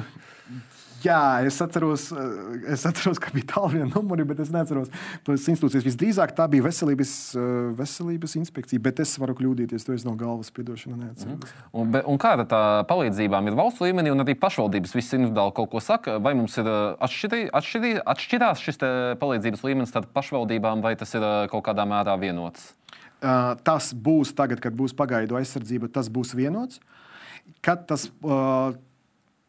Jā, 1.05 1.41
es 1.47 1.57
atceros, 1.63 2.11
eh, 2.13 2.73
es 2.75 2.85
atceros, 2.89 3.19
ka 3.23 3.31
bija 3.33 3.63
viena 3.73 3.89
numuri, 3.91 4.25
bet 4.29 4.41
es 4.43 4.51
neatceros 4.53 4.91
tos 5.25 5.47
institūcijas. 5.49 5.87
Visdrīzāk 5.87 6.35
tā 6.37 6.47
bija 6.51 6.67
veselības, 6.67 7.13
eh, 7.37 7.75
veselības 7.79 8.37
inspekcija, 8.41 8.83
bet 8.83 9.01
es 9.01 9.17
varu 9.19 9.35
kļūdīties. 9.35 9.87
To 9.87 9.93
es 9.93 10.05
no 10.05 10.15
galvas 10.15 10.51
piedošanu 10.51 10.97
neatceros. 10.97 11.39
Mm. 11.39 11.81
Un, 11.81 11.91
be, 11.91 12.03
un 12.07 12.19
kāda 12.19 12.47
tā 12.49 12.63
palīdzībām 12.91 13.49
ir 13.49 13.57
valsts 13.59 13.81
līmenī, 13.81 14.13
un 14.13 14.25
arī 14.25 14.35
pašvaldības 14.35 14.95
visi 14.95 15.17
individuāli 15.17 15.55
kaut 15.55 15.71
ko 15.71 15.81
saka? 15.81 16.19
Vai 16.19 16.35
mums 16.35 16.59
ir 16.59 16.67
eh, 16.67 16.97
atšķirī, 17.01 17.43
atšķirī, 17.51 17.95
atšķirās 18.05 18.67
šis 18.67 18.83
palīdzības 19.21 19.65
līmenis 19.65 19.95
starp 19.95 20.13
pašvaldībām, 20.13 20.83
vai 20.83 20.97
tas 20.97 21.15
ir 21.15 21.25
kaut 21.51 21.65
kādā 21.65 21.87
mērā 21.89 22.19
vienots? 22.21 22.75
Uh, 23.21 23.53
tas 23.61 23.91
būs 23.93 24.33
tagad, 24.33 24.63
kad 24.65 24.73
būs 24.73 24.95
pagaidu 24.97 25.37
aizsardzība, 25.37 25.91
tas 25.93 26.09
būs 26.09 26.33
vienots. 26.33 26.81
Kad 27.61 27.85
tas 27.91 28.07
uh, 28.25 28.73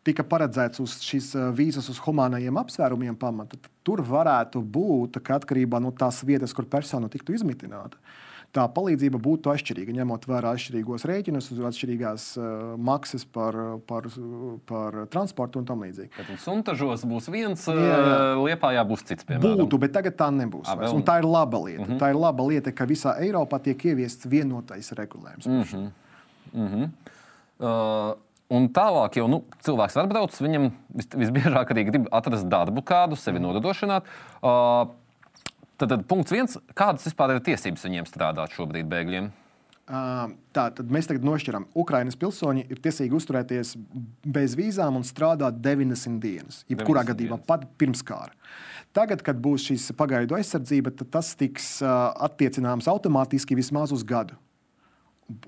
tika 0.08 0.26
paredzēts 0.28 0.82
uz 0.84 0.98
šīs 1.06 1.34
eh, 1.38 1.52
vīzas 1.56 1.90
uz 1.92 2.02
humanajiem 2.06 2.58
apsvērumiem 2.62 3.18
pamata, 3.20 3.60
tur 3.86 4.04
varētu 4.06 4.64
būt, 4.64 5.22
ka 5.26 5.40
atkarībā 5.42 5.82
no 5.84 5.94
tās 5.94 6.24
vietas, 6.28 6.56
kur 6.58 6.68
persona 6.70 7.10
tiktu 7.12 7.36
izmitināta, 7.38 8.00
tā 8.52 8.66
palīdzība 8.68 9.20
būtu 9.22 9.52
atšķirīga, 9.54 9.94
ņemot 10.02 10.26
vērā 10.28 10.50
atšķirīgos 10.58 11.06
rēķinus, 11.08 11.46
atšķirīgās 11.70 12.26
uh, 12.36 12.48
maksas 12.84 13.24
par, 13.24 13.56
par, 13.88 14.10
par 14.68 14.98
transportu 15.14 15.62
un 15.62 15.70
tam 15.70 15.86
līdzīgi. 15.86 16.12
Tad 16.18 16.42
suntažos 16.44 17.06
būs 17.08 17.30
viens, 17.32 17.64
jā, 17.72 17.78
jā. 17.80 18.18
liepā 18.42 18.74
jābūt 18.76 19.06
cits. 19.08 19.28
Piemēram. 19.30 19.62
Būtu, 19.64 19.80
bet 19.86 19.96
tagad 19.96 20.18
tā 20.20 20.28
nebūs. 20.36 20.68
A, 20.68 20.76
un 20.92 21.06
tā 21.08 21.22
ir 21.22 21.30
laba 21.30 21.62
lieta. 21.64 21.86
Mm 21.86 21.94
-hmm. 21.94 22.02
Tā 22.04 22.10
ir 22.12 22.20
laba 22.20 22.50
lieta, 22.50 22.76
ka 22.76 22.90
visā 22.90 23.16
Eiropā 23.24 23.62
tiek 23.64 23.86
ieviests 23.86 24.28
vienotais 24.28 24.92
regulējums. 25.00 25.48
Mm 25.48 25.64
-hmm. 25.64 25.90
Mm 26.54 26.68
-hmm. 26.68 26.90
Uh, 27.62 28.18
Un 28.52 28.68
tālāk 28.76 29.16
jau 29.16 29.28
nu, 29.32 29.42
cilvēks 29.64 29.96
var 29.96 30.10
braukt, 30.12 30.40
viņam 30.44 30.72
vis, 30.98 31.08
visbiežāk 31.24 31.70
arī 31.72 31.86
grib 31.88 32.10
atrast 32.12 32.50
darbu, 32.52 32.84
kādu 32.84 33.16
sevi 33.20 33.40
mm. 33.40 33.46
nodrošināt. 33.48 34.10
Uh, 34.44 34.90
tad, 35.80 35.94
tad 35.94 36.04
punkts 36.10 36.36
viens, 36.36 36.58
kādas 36.76 37.08
vispār 37.08 37.38
ir 37.38 37.46
tiesības 37.46 37.88
viņiem 37.88 38.10
strādāt 38.10 38.58
šobrīd 38.58 38.90
bēgļiem? 38.92 39.32
Uh, 39.92 40.36
tā 40.56 40.68
tad 40.76 40.92
mēs 40.94 41.08
tagad 41.10 41.24
nošķiram. 41.28 41.70
Ukraiņas 41.80 42.20
pilsoņi 42.20 42.68
ir 42.72 42.84
tiesīgi 42.84 43.16
uzturēties 43.18 43.74
bez 44.24 44.54
vīzām 44.60 45.00
un 45.00 45.08
strādāt 45.08 45.58
90 45.64 46.20
dienas. 46.24 46.62
Jebkurā 46.72 47.04
gadījumā, 47.08 47.40
dienas. 47.40 47.48
pat 47.50 47.66
pirms 47.80 48.04
kara. 48.08 48.36
Tagad, 48.96 49.24
kad 49.24 49.40
būs 49.40 49.72
šīs 49.72 49.90
pagaidu 50.00 50.36
aizsardzība, 50.36 50.92
tas 51.02 51.34
tiks 51.40 51.78
uh, 51.84 52.12
attiecināms 52.28 52.92
automātiski 52.92 53.56
vismaz 53.56 53.96
uz 53.96 54.04
gadu. 54.08 54.36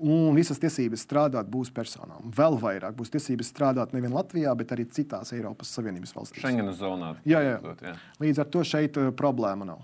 Un 0.04 0.36
visas 0.36 0.60
tiesības 0.62 1.04
strādāt 1.06 1.48
būs 1.50 1.70
personām. 1.74 2.30
Vēl 2.36 2.58
vairāk 2.60 2.96
būs 2.98 3.12
tiesības 3.14 3.50
strādāt 3.52 3.94
nevien 3.96 4.14
Latvijā, 4.14 4.54
bet 4.58 4.72
arī 4.74 4.86
citās 4.90 5.32
Eiropas 5.36 5.72
Savienības 5.76 6.14
valstīs. 6.16 6.42
Schengenas 6.44 6.78
zonā. 6.80 7.14
Jā, 7.28 7.42
jā. 7.44 7.58
jā. 7.84 7.96
Līdz 8.22 8.44
ar 8.44 8.50
to 8.54 8.64
šeit 8.66 9.00
uh, 9.00 9.10
problēma 9.16 9.68
nav. 9.68 9.82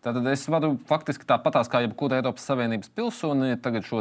Tātad 0.00 0.24
es 0.32 0.46
varu 0.48 0.78
faktiski 0.88 1.26
tāpatās 1.28 1.68
kā 1.68 1.82
jebkura 1.84 2.22
Eiropas 2.22 2.46
Savienības 2.48 2.88
pilsoni, 2.96 3.52
tagad 3.60 3.84
šo 3.84 4.00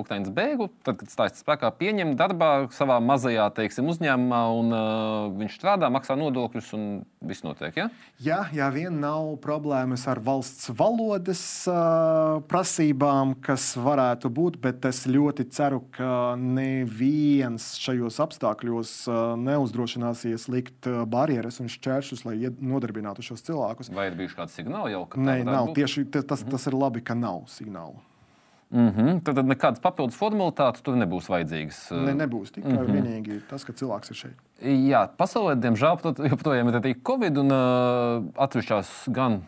Ukraiņas 0.00 0.30
bēgu, 0.32 0.70
tad, 0.86 0.96
kad 1.02 1.10
stājas 1.12 1.42
spēkā, 1.42 1.68
pieņem 1.76 2.14
darbā 2.16 2.70
savā 2.72 2.96
mazajā 3.04 3.50
teiksim, 3.58 3.90
uzņēmumā, 3.92 4.38
un 4.56 4.72
uh, 4.72 5.26
viņš 5.36 5.58
strādā, 5.58 5.90
maksā 5.92 6.16
nodokļus, 6.16 6.70
un 6.78 6.86
viss 7.28 7.44
notiek. 7.44 7.76
Ja? 7.76 7.88
Jā, 8.24 8.38
jā, 8.56 8.70
vien 8.72 8.96
nav 9.02 9.34
problēmas 9.44 10.06
ar 10.08 10.22
valsts 10.24 10.70
valodas 10.72 11.42
uh, 11.68 12.40
prasībām, 12.48 13.36
kas 13.44 13.74
varētu 13.76 14.32
būt, 14.32 14.56
bet 14.64 14.88
es 14.88 15.02
ļoti 15.04 15.48
ceru, 15.52 15.82
ka 15.92 16.38
neviens 16.40 17.74
šajos 17.84 18.22
apstākļos 18.24 18.94
uh, 19.10 19.20
neuzdrošināsies 19.44 20.48
likt 20.56 20.88
uh, 20.88 21.02
barjeras 21.04 21.60
un 21.60 21.68
šķēršus, 21.68 22.24
lai 22.30 22.38
nodarbinātu 22.48 23.28
šos 23.28 23.44
cilvēkus. 23.44 23.92
Vai 23.92 24.08
ir 24.08 24.18
bijuši 24.24 24.40
kādi 24.40 24.56
signāli 24.56 24.96
jau? 24.96 25.04
Nē, 25.42 25.44
nav. 25.50 25.70
Būt? 25.70 25.74
Tieši 25.80 26.04
tas, 26.10 26.24
mm 26.24 26.46
-hmm. 26.46 26.50
tas 26.50 26.66
ir 26.66 26.74
labi, 26.74 27.00
ka 27.00 27.14
nav 27.14 27.46
signālu. 27.48 28.00
Mm 28.70 28.88
-hmm. 28.90 29.20
Tad, 29.22 29.34
tad 29.34 29.46
nekādas 29.46 29.80
papildus 29.80 30.16
formalitātes 30.18 30.82
tur 30.82 30.96
nebūs 30.96 31.28
vajadzīgas. 31.30 31.90
Ne, 32.06 32.14
nebūs 32.14 32.50
tikai 32.50 32.72
mm 32.72 32.78
-hmm. 32.78 32.94
vienīgi 32.94 33.40
tas, 33.50 33.64
ka 33.64 33.72
cilvēks 33.72 34.10
ir 34.10 34.16
šeit. 34.16 34.38
Jā, 34.88 35.08
pasaulē, 35.16 35.54
diemžēl, 35.54 36.28
joprojām 36.30 36.68
ir 36.68 36.74
arī 36.74 36.94
Covid 37.06 37.38
un 37.38 37.50
uh, 37.52 38.24
atsevišķās 38.34 39.12
gan 39.12 39.42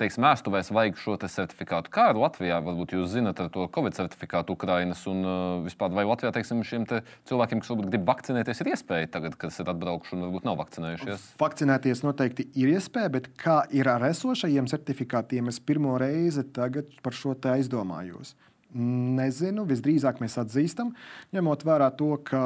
teiksim, 0.00 0.24
ārstuvēs 0.26 0.70
vajag 0.74 0.98
šo 1.00 1.16
certifikātu. 1.20 1.92
Kā 1.94 2.08
ir 2.12 2.20
Latvijā? 2.20 2.58
Varbūt 2.64 2.94
jūs 2.96 3.12
zinat 3.14 3.40
ar 3.42 3.50
to 3.52 3.66
Covid 3.74 3.96
certifikātu 3.96 4.56
Ukrainas 4.56 5.02
un 5.10 5.22
uh, 5.22 5.36
vispār 5.64 5.94
vai 5.94 6.04
Latvijā 6.08 6.32
teiksim, 6.34 6.62
šiem 6.66 6.86
te 6.90 7.02
cilvēkiem, 7.30 7.62
kas 7.62 7.72
varbūt 7.72 7.90
grib 7.92 8.06
vakcinēties, 8.08 8.62
ir 8.62 8.72
iespēja 8.74 9.10
tagad, 9.16 9.38
kas 9.40 9.60
ir 9.62 9.72
atbraukuši 9.72 10.16
un 10.16 10.26
varbūt 10.26 10.48
nav 10.48 10.58
vakcinējušies? 10.60 11.26
Vakcinēties 11.40 12.04
noteikti 12.06 12.48
ir 12.60 12.74
iespēja, 12.74 13.14
bet 13.16 13.30
kā 13.40 13.62
ir 13.76 13.90
ar 13.90 14.04
esošajiem 14.10 14.70
certifikātiem, 14.70 15.50
es 15.52 15.60
pirmo 15.62 15.96
reizi 16.00 16.46
par 16.50 17.16
šo 17.16 17.36
te 17.38 17.52
aizdomājos. 17.54 18.34
Nezinu, 18.70 19.64
visdrīzāk 19.66 20.20
mēs 20.22 20.36
atzīstam, 20.38 20.92
ņemot 21.34 21.64
vērā 21.66 21.88
to, 21.98 22.12
ka 22.22 22.42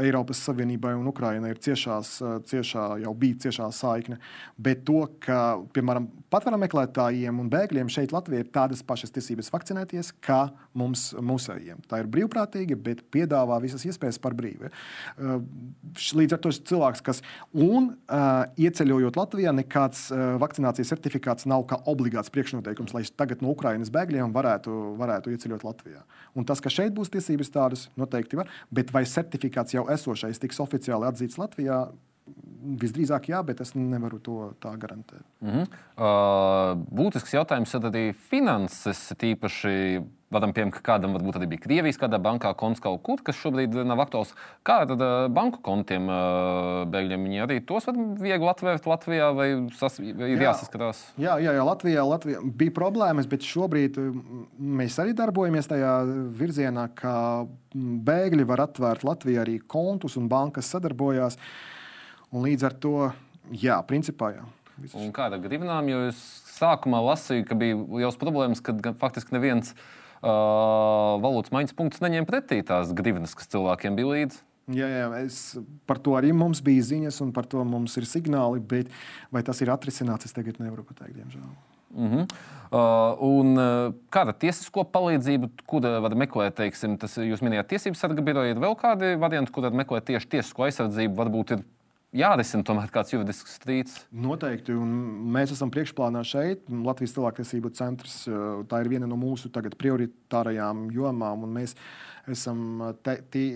Eiropas 0.00 0.40
Savienībai 0.46 0.94
un 0.96 1.08
Ukrainai 1.10 1.50
ir 1.52 1.60
ciešās, 1.62 2.14
ciešā, 2.48 2.86
jau 3.02 3.12
bija 3.18 3.40
ciešā 3.44 3.68
saikne. 3.76 4.16
Bet 4.56 4.86
to, 4.88 5.04
ka, 5.22 5.58
piemēram, 5.74 6.06
patvērumu 6.32 6.64
meklētājiem 6.64 7.40
un 7.42 7.50
bēgļiem 7.52 7.90
šeit 7.92 8.14
Latvijā 8.14 8.44
ir 8.44 8.52
tādas 8.54 8.80
pašas 8.86 9.12
tiesības 9.12 9.52
vakcinēties, 9.52 10.12
kā 10.24 10.46
mums, 10.78 11.10
mūsējiem. 11.20 11.82
Tā 11.90 12.00
ir 12.02 12.08
brīvprātīga, 12.12 12.78
bet 12.80 13.02
piedāvā 13.12 13.58
visas 13.64 13.84
iespējas 13.88 14.20
par 14.22 14.36
brīvu. 14.38 14.70
Līdz 16.16 16.36
ar 16.36 16.42
to 16.44 16.54
cilvēks, 16.56 17.04
kas 17.04 17.22
un 17.52 17.92
ieceļojot 18.56 19.18
Latvijā, 19.20 19.52
nekāds 19.56 20.06
vakcinācijas 20.42 20.94
certifikāts 20.94 21.48
nav 21.50 21.66
kā 21.68 21.80
obligāts 21.90 22.32
priekšnoteikums, 22.32 22.94
lai 22.96 23.04
tagad 23.16 23.44
no 23.44 23.52
Ukrainas 23.52 23.92
bēgļiem 23.92 24.32
varētu, 24.32 24.78
varētu 25.00 25.34
ieceļot 25.34 25.66
Latvijā. 25.66 26.00
Un 26.38 26.48
tas, 26.48 26.62
ka 26.64 26.72
šeit 26.72 26.94
būs 26.96 27.12
tiesības 27.12 27.52
tādas, 27.52 27.86
noteikti 28.00 28.38
var, 28.40 28.48
bet 28.72 28.92
vai 28.94 29.04
certifikāts 29.08 29.76
jau 29.76 29.81
jau 29.82 29.90
esošais 29.92 30.40
tiks 30.40 30.60
oficiāli 30.62 31.08
atzīts 31.08 31.38
Latvijā. 31.40 31.90
Visdrīzāk, 32.62 33.28
jā, 33.32 33.42
bet 33.46 33.60
es 33.64 33.74
nevaru 33.74 34.20
to 34.22 34.38
tā 34.62 34.76
garantēt. 34.78 35.24
Mm 35.40 35.50
-hmm. 35.50 35.66
uh, 35.96 36.78
būtisks 36.98 37.34
jautājums 37.34 37.74
ir 37.74 37.80
arī 37.90 38.04
finanses, 38.14 39.12
tīpaši 39.18 40.02
Varam 40.32 40.52
pieņemt, 40.56 40.72
ka 40.78 40.82
kādam 40.86 41.12
varbūt 41.12 41.36
arī 41.36 41.46
bija 41.50 41.62
Krievijas 41.66 41.98
kādā 42.00 42.16
bankā 42.22 42.54
konts 42.56 42.80
kaut 42.82 43.02
kur, 43.04 43.20
kas 43.24 43.36
šobrīd 43.36 43.74
nav 43.84 44.00
aktuāls. 44.06 44.32
Kā 44.64 44.78
uh, 44.88 45.26
banku 45.32 45.60
kontiem 45.64 46.08
uh, 46.08 46.84
bēgļiem 46.92 47.26
viņi 47.28 47.42
arī 47.44 47.58
tos 47.68 47.88
var 47.88 47.98
viegli 48.22 48.48
atvērt 48.48 48.88
Latvijā 48.88 49.28
vai, 49.36 49.48
sas, 49.76 49.98
vai 50.00 50.30
ir 50.32 50.38
jā, 50.38 50.46
jāsaskatās? 50.48 51.02
Jā, 51.20 51.36
jā, 51.42 51.52
jā 51.58 51.66
Latvijā, 51.68 52.06
Latvijā 52.08 52.40
bija 52.62 52.76
problēmas, 52.78 53.28
bet 53.28 53.44
šobrīd 53.44 53.98
mēs 54.56 54.96
arī 55.02 55.12
darbojamies 55.18 55.68
tajā 55.68 55.98
virzienā, 56.40 56.88
ka 56.96 57.14
bēgļi 58.08 58.48
var 58.48 58.64
atvērt 58.64 59.04
Latvijā 59.04 59.44
arī 59.44 59.58
kontus 59.60 60.16
un 60.20 60.32
bankas 60.32 60.72
sadarbojās. 60.72 61.36
Un 62.32 62.46
līdz 62.46 62.64
ar 62.64 62.76
to, 62.80 62.96
jā, 63.52 63.76
principā 63.88 64.32
jā. 64.32 64.44
Un 64.96 65.10
kāda 65.14 65.36
ir 65.36 65.44
gribinām, 65.44 65.88
jo 65.90 66.06
es 66.08 66.20
sākumā 66.56 67.02
lasīju, 67.04 67.44
ka 67.48 67.58
bija 67.58 67.76
liels 67.76 68.16
problēmas, 68.20 68.62
ka 68.64 68.94
faktiski 68.98 69.36
neviens 69.36 69.74
uh, 69.74 71.20
valūtas 71.22 71.52
maiņas 71.54 71.76
punkts 71.76 72.00
neņēma 72.02 72.28
pretī 72.28 72.62
tās 72.66 72.94
gribnas, 72.96 73.36
kas 73.38 73.52
cilvēkiem 73.52 73.98
bija 73.98 74.14
līdzi. 74.14 74.40
Jā, 74.72 74.86
jā, 74.86 75.06
es, 75.26 75.58
par 75.90 75.98
to 76.00 76.14
arī 76.14 76.30
mums 76.36 76.62
bija 76.64 76.84
ziņas, 76.86 77.18
un 77.24 77.32
par 77.34 77.48
to 77.50 77.60
mums 77.66 77.98
ir 77.98 78.06
signāli. 78.08 78.62
Bet 78.62 78.88
vai 79.34 79.42
tas 79.44 79.60
ir 79.60 79.72
atrisināts, 79.74 80.28
es 80.28 80.36
tagad 80.36 80.60
nevaru 80.62 80.86
pateikt, 80.86 81.18
diemžēl. 81.18 81.50
Mm 81.92 82.08
-hmm. 82.08 82.28
uh, 82.72 83.18
un, 83.20 83.56
uh, 83.58 83.92
kāda 84.08 84.32
tiesisko 84.32 84.86
palīdzību, 84.88 85.50
kur 85.66 85.82
var 85.82 86.14
meklēt, 86.16 86.54
teiksim, 86.56 86.96
tas 86.96 87.18
jūs 87.18 87.42
minējāt, 87.44 87.68
tiesības 87.68 87.98
sarga 87.98 88.22
biroja, 88.22 88.54
ir 88.54 88.62
vēl 88.62 88.76
kādi 88.80 89.18
varianti, 89.20 89.52
kur 89.52 89.62
var 89.62 89.76
meklēt 89.76 90.08
tieši 90.08 90.28
tiesisko 90.28 90.64
aizsardzību, 90.64 91.14
varbūt 91.14 91.50
ir 91.50 91.64
jārisina 92.16 92.64
tomēr 92.66 92.92
kāds 92.92 93.12
juridisks 93.14 93.56
strīds. 93.58 93.98
Noteikti, 94.12 94.74
un 94.76 94.92
mēs 95.34 95.54
esam 95.54 95.72
priekšplānā 95.72 96.22
šeit. 96.28 96.64
Latvijas 96.68 97.14
cilvēktiesību 97.16 97.72
centrs 97.76 98.22
uh, 98.28 98.62
tā 98.68 98.82
ir 98.84 98.90
viena 98.92 99.08
no 99.10 99.18
mūsu 99.20 99.50
prioritārajām 99.52 100.88
jomām, 100.94 101.46
un 101.46 101.54
mēs 101.60 101.76
esam 102.30 102.82
te, 103.02 103.16
tie, 103.34 103.46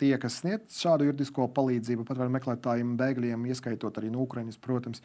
tie, 0.00 0.12
kas 0.18 0.40
sniedz 0.42 0.80
šādu 0.82 1.06
juridisko 1.10 1.46
palīdzību 1.54 2.06
patvērumu 2.08 2.38
meklētājiem, 2.40 2.96
bēgļiem, 2.98 3.44
ieskaitot 3.52 4.00
arī 4.00 4.10
no 4.10 4.24
Ukraiņas, 4.26 4.58
protams. 4.64 5.04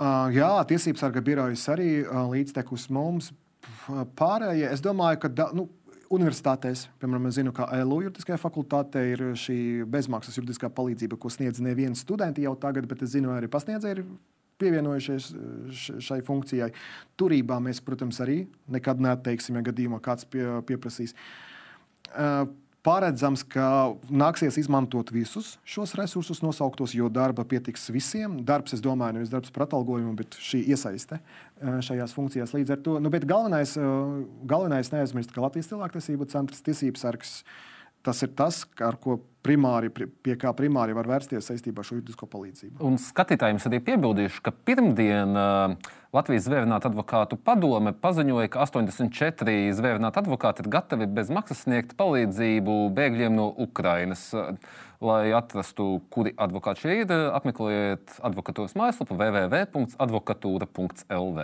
Uh, 0.00 0.28
jā, 0.32 0.50
tiesības 0.68 1.06
sarga 1.06 1.22
birojas 1.24 1.66
arī 1.72 2.00
līdztekus 2.04 2.88
mums. 2.92 3.30
Pārējie, 4.16 4.70
es 4.72 4.80
domāju, 4.84 5.18
ka 5.24 5.28
da, 5.28 5.50
nu, 5.56 5.66
universitātēs, 6.10 6.88
piemēram, 6.98 7.28
es 7.30 7.36
zinu, 7.38 7.52
ka 7.54 7.68
LU 7.84 8.00
juridiskajā 8.06 8.38
fakultātē 8.42 9.02
ir 9.12 9.22
šī 9.38 9.56
bezmaksas 9.90 10.38
juridiskā 10.40 10.70
palīdzība, 10.74 11.18
ko 11.20 11.30
sniedz 11.30 11.62
neviens 11.62 12.02
students 12.02 12.42
jau 12.42 12.56
tagad, 12.58 12.88
bet 12.90 13.04
es 13.06 13.12
zinu, 13.14 13.30
arī 13.34 13.50
pasniedzēji 13.50 13.98
ir 13.98 14.02
pievienojušies 14.60 15.28
šai 16.04 16.18
funkcijai. 16.26 16.70
Turībā 17.20 17.60
mēs, 17.62 17.80
protams, 17.84 18.18
arī 18.24 18.42
nekad 18.70 19.00
neatteiksim, 19.00 19.56
ja 19.56 19.64
gadījumā 19.70 20.02
kāds 20.04 20.26
pie, 20.28 20.44
pieprasīs. 20.68 21.14
Paredzams, 22.80 23.42
ka 23.44 23.92
nāksies 24.08 24.56
izmantot 24.62 25.10
visus 25.12 25.58
šos 25.68 25.92
resursus 25.98 26.40
nosauktos, 26.40 26.94
jo 26.96 27.10
darba 27.12 27.44
pietiks 27.44 27.90
visiem. 27.92 28.38
Darbs, 28.48 28.72
es 28.72 28.80
domāju, 28.84 29.18
nevis 29.18 29.32
darbs 29.32 29.52
par 29.52 29.66
atalgojumu, 29.66 30.14
bet 30.16 30.38
šī 30.40 30.62
iesaiste 30.72 31.18
šajās 31.60 32.14
funkcijās 32.16 32.54
līdz 32.56 32.72
ar 32.72 32.80
to. 32.86 32.96
Nu, 33.04 33.12
galvenais, 33.12 33.74
galvenais 34.48 34.92
neaizmirst, 34.94 35.34
ka 35.34 35.44
Latvijas 35.44 35.68
cilvēktiesību 35.74 36.30
centrs 36.32 36.64
tiesības 36.64 37.04
sargs 37.04 37.34
tas 38.06 38.22
ir 38.24 38.30
tas, 38.36 38.62
ar 38.80 38.96
ko 39.00 39.18
primāri, 39.44 39.90
pie 39.90 40.36
kā 40.40 40.52
primāri 40.56 40.94
var 40.96 41.06
vērsties 41.08 41.46
saistībā 41.48 41.80
ar 41.80 41.86
šo 41.88 41.96
juridisko 41.98 42.26
palīdzību. 42.30 42.76
Un 42.84 42.98
skatītājiem 43.00 43.58
arī 43.70 43.78
piebildīšu, 43.86 44.38
ka 44.44 44.50
pirmdien 44.52 45.28
Latvijas 46.14 46.46
zvērnāta 46.48 46.88
advokātu 46.90 47.34
padome 47.40 47.92
paziņoja, 47.96 48.48
ka 48.52 48.58
84 48.66 49.72
zvērnāta 49.78 50.16
advokāti 50.24 50.58
ir 50.64 50.68
gatavi 50.74 51.06
bez 51.20 51.28
maksas 51.32 51.60
sniegt 51.64 51.90
palīdzību 52.00 52.74
bēgļiem 52.96 53.32
no 53.36 53.46
Ukrainas. 53.64 54.22
Lai 55.00 55.32
atrastu, 55.32 55.84
kuri 56.12 56.30
advokāti 56.36 56.80
šie 56.84 56.92
ir, 57.06 57.10
apmeklējiet 57.32 58.20
advokatūras 58.28 58.76
mājaslapu 58.76 59.16
www.advokatūra.lv. 59.16 61.40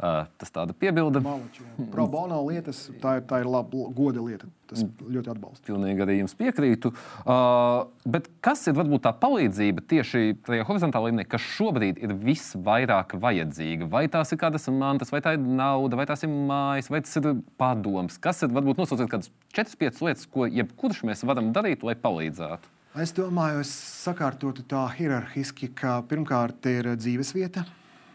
Tas 0.00 0.50
tāda 0.50 0.74
piebilde. 0.74 1.20
Malači, 1.22 1.62
Pro 1.92 2.06
bono 2.10 2.40
lietas, 2.48 2.86
tā 3.02 3.18
ir, 3.20 3.24
tā 3.28 3.42
ir 3.42 3.48
laba 3.50 3.86
goda 3.94 4.22
lieta. 4.24 4.48
Tas 4.70 4.82
ļoti 4.82 5.30
atbalsta. 5.30 5.62
Pilnīgi 5.68 6.02
arī 6.02 6.16
jums 6.18 6.34
piekrītu. 6.38 6.90
Uh, 7.22 7.90
bet 8.08 8.30
kas 8.44 8.64
ir 8.70 8.76
varbūt 8.78 9.04
tā 9.04 9.12
palīdzība 9.20 9.84
tieši 9.92 10.38
tajā 10.46 10.64
horizontālā 10.66 11.10
līmenī, 11.10 11.26
kas 11.28 11.44
šobrīd 11.58 12.00
ir 12.02 12.14
visvairāk 12.18 13.14
vajadzīga? 13.20 13.86
Vai 13.92 14.06
tās 14.12 14.32
ir 14.32 14.40
kādas 14.40 14.66
mantas, 14.72 15.12
vai 15.12 15.20
tā 15.24 15.36
ir 15.36 15.44
nauda, 15.44 15.98
vai 16.00 16.08
tās 16.08 16.24
ir 16.24 16.32
mājas, 16.32 16.88
vai 16.90 17.02
tas 17.04 17.20
ir 17.20 17.28
padoms? 17.60 18.16
Kas 18.22 18.42
ir 18.42 18.54
varbūt 18.56 18.80
nosauciet 18.80 19.12
kādas 19.12 19.30
4-5 19.54 20.06
lietas, 20.08 20.30
ko 20.32 20.48
jebkurš 20.48 21.04
mēs 21.10 21.26
varam 21.28 21.52
darīt, 21.54 21.84
lai 21.86 21.94
palīdzētu? 22.00 22.72
Es 23.02 23.14
domāju, 23.16 23.62
es 23.62 23.70
sakārtotu 24.02 24.66
tā 24.68 24.82
hierarhiski, 24.96 25.70
ka 25.76 26.00
pirmkārt 26.08 26.66
ir 26.68 26.90
dzīvesvieta 26.96 27.64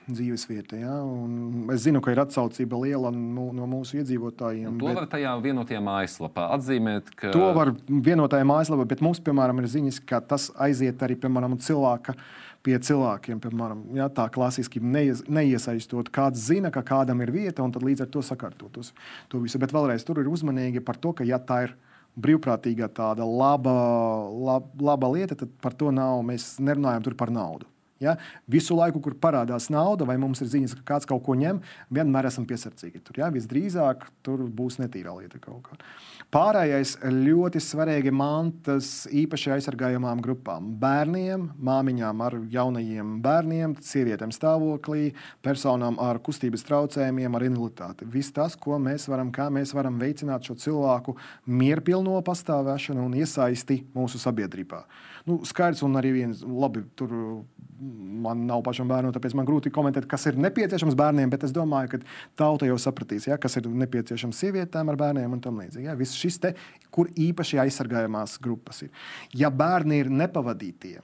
dzīvesvieta. 0.07 0.79
Ja? 0.79 0.95
Un 1.03 1.67
es 1.73 1.83
zinu, 1.85 2.01
ka 2.03 2.13
ir 2.13 2.21
atsaucība 2.23 2.79
liela 2.81 3.11
no 3.11 3.67
mūsu 3.69 3.99
iedzīvotājiem. 4.01 4.73
Un 4.73 4.81
to 4.81 4.89
bet... 4.89 4.99
var 5.01 5.07
tajā 5.11 5.35
vienotajā 5.43 5.83
mājaslapā 5.83 6.49
atzīmēt. 6.57 7.13
Ka... 7.17 7.31
To 7.35 7.51
var 7.57 7.73
vienotajā 7.87 8.47
mājaslapā, 8.47 8.87
bet 8.89 9.03
mums, 9.05 9.21
piemēram, 9.23 9.61
ir 9.61 9.71
ziņas, 9.77 10.01
ka 10.07 10.21
tas 10.33 10.49
aiziet 10.67 11.03
arī 11.05 11.19
piemēram, 11.23 11.57
cilvēka. 11.63 12.17
Pie 12.65 12.73
cilvēkiem, 12.83 13.37
piemēram, 13.39 13.83
ja, 13.95 14.09
tā 14.11 14.25
klasiski 14.33 14.81
neies, 14.83 15.21
neiesaistot, 15.31 16.09
kāds 16.11 16.41
zina, 16.49 16.71
ka 16.73 16.81
kādam 16.83 17.21
ir 17.23 17.29
vieta, 17.31 17.63
un 17.63 17.71
tad 17.71 17.85
līdz 17.85 18.03
ar 18.03 18.09
to 18.11 18.23
sakārtot 18.25 18.81
to 19.31 19.39
visu. 19.39 19.61
Bet 19.61 19.71
vēlreiz 19.71 20.03
tur 20.03 20.19
ir 20.19 20.27
uzmanīgi 20.27 20.81
par 20.83 20.97
to, 20.99 21.13
ka, 21.15 21.23
ja 21.23 21.39
tā 21.39 21.61
ir 21.69 21.75
brīvprātīga, 22.17 22.89
tāda 22.97 23.23
laba, 23.29 23.77
laba, 24.33 24.83
laba 24.89 25.13
lieta, 25.13 25.37
tad 25.37 25.53
par 25.63 25.77
to 25.77 25.93
nav. 25.93 26.19
Mēs 26.27 26.55
nerunājam 26.63 27.05
par 27.15 27.31
naudu. 27.31 27.69
Ja? 28.03 28.17
Visu 28.47 28.77
laiku, 28.77 29.01
kur 29.03 29.17
parādās 29.19 29.69
nauda, 29.73 30.05
vai 30.07 30.17
mums 30.21 30.41
ir 30.43 30.51
ziņas, 30.51 30.75
ka 30.79 30.93
kāds 30.93 31.09
kaut 31.09 31.23
ko 31.25 31.37
ņem, 31.37 31.61
vienmēr 31.93 32.29
esam 32.29 32.45
piesardzīgi. 32.49 33.01
Tur, 33.03 33.21
ja? 33.23 33.31
Visdrīzāk 33.33 34.07
tur 34.25 34.45
būs 34.47 34.79
netīra 34.81 35.15
lieta 35.17 35.41
kaut 35.43 35.63
kāda. 35.69 35.89
Pārējais 36.27 36.97
ļoti 37.07 37.61
svarīgi 37.63 38.11
mantas 38.11 39.05
īpaši 39.15 39.53
aizsargājamām 39.55 40.19
grupām- 40.19 40.73
bērniem, 40.83 41.45
māmiņām 41.55 42.23
ar 42.25 42.35
jaunajiem 42.51 43.21
bērniem, 43.23 43.77
sievietēm 43.79 44.33
stāvoklī, 44.35 45.13
personām 45.41 45.95
ar 46.03 46.19
kustības 46.19 46.65
traucējumiem, 46.67 47.33
ar 47.33 47.41
invaliditāti. 47.47 48.05
Viss 48.11 48.31
tas, 48.31 48.55
ko 48.55 48.77
mēs 48.77 49.07
varam, 49.07 49.31
kā 49.31 49.47
mēs 49.49 49.73
varam 49.73 49.97
veicināt 49.97 50.43
šo 50.43 50.55
cilvēku 50.55 51.15
mierpilno 51.47 52.21
pastāvēšanu 52.21 53.05
un 53.05 53.13
iesaisti 53.13 53.85
mūsu 53.95 54.19
sabiedrībā. 54.19 54.83
Nu, 55.27 55.41
skaidrs, 55.47 55.83
un 55.83 55.99
arī 55.99 56.13
viens 56.15 56.41
labi 56.47 56.85
tur 56.95 57.11
man 57.77 58.45
nav 58.47 58.63
pašam 58.65 58.89
bērnu, 58.89 59.11
tāpēc 59.13 59.35
man 59.37 59.45
grūti 59.47 59.71
komentēt, 59.73 60.07
kas 60.09 60.25
ir 60.29 60.37
nepieciešams 60.41 60.95
bērniem, 60.97 61.29
bet 61.29 61.43
es 61.45 61.53
domāju, 61.53 61.91
ka 61.91 61.99
tauta 62.39 62.69
jau 62.69 62.77
sapratīs, 62.81 63.27
ja, 63.29 63.37
kas 63.41 63.59
ir 63.59 63.67
nepieciešams 63.69 64.39
sievietēm 64.43 64.89
ar 64.89 64.97
bērniem 64.99 65.35
un 65.37 65.43
tam 65.43 65.59
līdzīgi. 65.61 65.85
Ja. 65.89 65.97
Viss 65.99 66.17
šis 66.17 66.39
te, 66.41 66.53
kur 66.93 67.11
īpaši 67.13 67.61
aizsargājamās 67.67 68.39
grupas 68.41 68.81
ir. 68.87 69.05
Ja 69.37 69.51
bērni 69.53 70.01
ir 70.01 70.09
nepavadītie, 70.09 70.97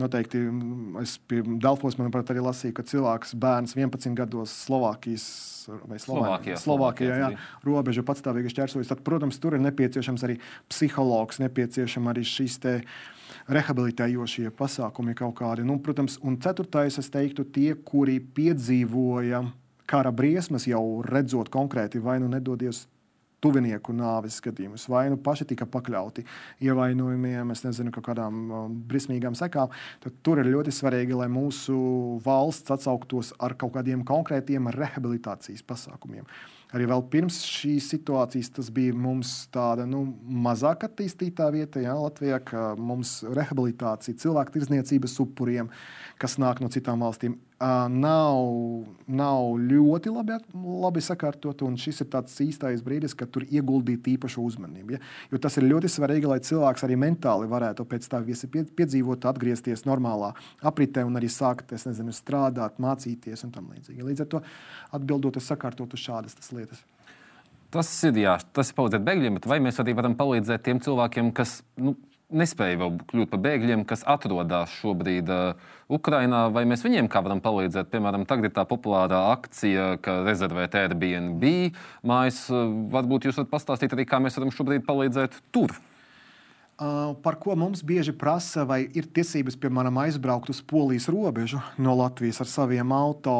Noteikti 0.00 0.40
es 1.04 1.14
pie 1.30 1.44
Dafros, 1.62 1.94
manuprāt, 2.00 2.32
arī 2.32 2.42
lasīju, 2.42 2.74
ka 2.74 2.82
cilvēks, 2.90 3.36
bērns 3.38 3.76
11 3.78 4.16
gados 4.18 4.54
Slovākijas 4.64 5.26
vai 5.86 5.98
Slovākijā, 6.02 6.56
Slovākijā 6.60 7.18
jā, 7.20 7.28
robežu 7.64 8.02
patstāvīgi 8.06 8.50
šķērsojas, 8.52 8.90
tad, 8.90 9.04
protams, 9.06 9.38
tur 9.40 9.54
ir 9.56 9.62
nepieciešams 9.64 10.26
arī 10.26 10.40
psihologs, 10.72 11.38
nepieciešams 11.44 12.10
arī 12.10 12.24
šīs 12.26 12.58
rehabilitējošie 13.54 14.50
pasākumi 14.56 15.14
kaut 15.18 15.36
kādi. 15.38 15.64
Nu, 15.66 15.78
protams, 15.84 16.18
un 16.24 16.40
ceturtais, 16.42 16.98
es 16.98 17.10
teiktu, 17.12 17.46
tie, 17.54 17.74
kuri 17.76 18.18
piedzīvoja 18.18 19.44
kara 19.90 20.12
briesmas, 20.16 20.66
jau 20.68 21.04
redzot 21.04 21.50
konkrēti, 21.52 22.02
vai 22.02 22.18
nu 22.22 22.30
nedodies 22.32 22.86
tuvinieku 23.44 23.94
nāves 23.96 24.40
gadījumus, 24.44 24.88
vai 24.92 25.06
nu 25.12 25.20
paši 25.20 25.48
tika 25.52 25.68
pakļauti 25.70 26.24
ievainojumiem, 26.64 27.52
es 27.54 27.64
nezinu, 27.66 27.92
kādām 27.94 28.40
um, 28.48 28.74
briesmīgām 28.88 29.36
sekām, 29.38 29.72
tad 30.04 30.18
tur 30.24 30.40
ir 30.42 30.50
ļoti 30.50 30.74
svarīgi, 30.74 31.16
lai 31.18 31.28
mūsu 31.32 31.76
valsts 32.24 32.74
atsauktos 32.74 33.34
ar 33.44 33.56
kaut 33.60 33.76
kādiem 33.76 34.04
konkrētiem 34.08 34.72
rehabilitācijas 34.74 35.64
pasākumiem. 35.68 36.28
Arī 36.74 36.88
vēl 36.90 37.04
pirms 37.06 37.36
šīs 37.46 37.86
situācijas 37.92 38.48
tas 38.56 38.68
bija 38.74 38.96
mums 38.98 39.30
tāda 39.54 39.84
nu, 39.86 40.00
mazāk 40.26 40.88
attīstītā 40.88 41.46
vieta, 41.54 41.78
jā, 41.84 41.92
Latvijā, 41.94 42.40
ka 42.42 42.62
mums 42.74 43.20
rehabilitācija 43.28 44.18
cilvēku 44.24 44.56
tirdzniecības 44.56 45.14
upuriem, 45.22 45.70
kas 46.18 46.34
nāk 46.42 46.64
no 46.64 46.70
citām 46.74 47.04
valstīm, 47.06 47.36
nav, 47.60 48.40
nav 49.06 49.44
ļoti 49.62 50.12
labi, 50.12 50.38
labi 50.54 51.02
sakārtot. 51.04 51.62
Šis 51.80 52.02
ir 52.02 52.08
tāds 52.12 52.34
īstais 52.42 52.82
brīdis, 52.84 53.14
kad 53.16 53.30
tur 53.32 53.46
ieguldīt 53.46 54.08
īpašu 54.14 54.42
uzmanību. 54.44 54.96
Ja? 54.96 55.02
Jo 55.32 55.40
tas 55.42 55.56
ir 55.58 55.68
ļoti 55.68 55.90
svarīgi, 55.92 56.28
lai 56.30 56.40
cilvēks 56.44 56.84
arī 56.86 56.98
mentāli 57.00 57.48
varētu 57.50 57.86
pēc 57.88 58.08
tā 58.10 58.20
visi 58.24 58.50
piedzīvot, 58.50 59.28
atgriezties 59.30 59.86
normālā 59.88 60.32
apritē 60.62 61.04
un 61.06 61.20
arī 61.20 61.30
sākt 61.32 61.72
nezinu, 61.74 62.14
strādāt, 62.14 62.80
mācīties 62.82 63.46
un 63.46 63.54
tam 63.54 63.70
līdzīgi. 63.74 64.02
Līdz 64.02 64.24
ar 64.26 64.32
to 64.34 64.42
atbildot, 64.98 65.38
es 65.38 65.48
sakārtotu 65.50 66.00
šādas 66.00 66.52
lietas. 66.52 66.82
Tas 67.74 67.88
ir, 68.06 68.18
jā, 68.22 68.36
tas 68.54 68.68
ir 68.70 68.76
palīdzēt 68.78 69.02
bēgļiem, 69.06 69.38
bet 69.38 69.46
vai 69.50 69.58
mēs 69.62 69.80
varam 69.82 70.14
palīdzēt 70.18 70.62
tiem 70.62 70.82
cilvēkiem, 70.82 71.32
kas 71.34 71.56
nu, 71.82 71.96
nespēja 72.32 72.78
vēl 72.80 72.98
kļūt 73.10 73.32
par 73.32 73.40
bēgļiem, 73.44 73.84
kas 73.88 74.04
atrodas 74.08 74.72
šobrīd 74.80 75.30
uh, 75.32 75.72
Ukrajinā, 75.92 76.46
vai 76.54 76.64
mēs 76.68 76.84
viņiem 76.86 77.08
kā 77.12 77.22
varam 77.24 77.42
palīdzēt? 77.44 77.90
Piemēram, 77.92 78.26
tagad 78.28 78.48
ir 78.48 78.54
tā 78.56 78.64
populārā 78.68 79.20
akcija, 79.34 79.94
ka 80.04 80.22
rezervēt 80.26 80.76
Airbnb 80.80 81.44
mājas. 82.06 82.46
Uh, 82.52 82.70
varbūt 82.94 83.28
jūs 83.28 83.40
varat 83.42 83.52
pastāstīt 83.52 83.96
arī, 83.96 84.08
kā 84.08 84.22
mēs 84.22 84.38
varam 84.40 84.54
šobrīd 84.54 84.86
palīdzēt 84.88 85.42
tur. 85.54 85.76
Uh, 86.74 87.14
par 87.22 87.36
ko 87.38 87.54
mums 87.54 87.84
bieži 87.86 88.10
prasa, 88.18 88.64
vai 88.66 88.80
ir 88.98 89.06
tiesības, 89.14 89.54
piemēram, 89.62 89.94
aizbraukt 90.02 90.48
uz 90.50 90.58
polijas 90.58 91.04
robežu 91.06 91.60
no 91.78 91.92
Latvijas 91.94 92.40
ar 92.42 92.48
saviem 92.50 92.90
auto, 92.90 93.34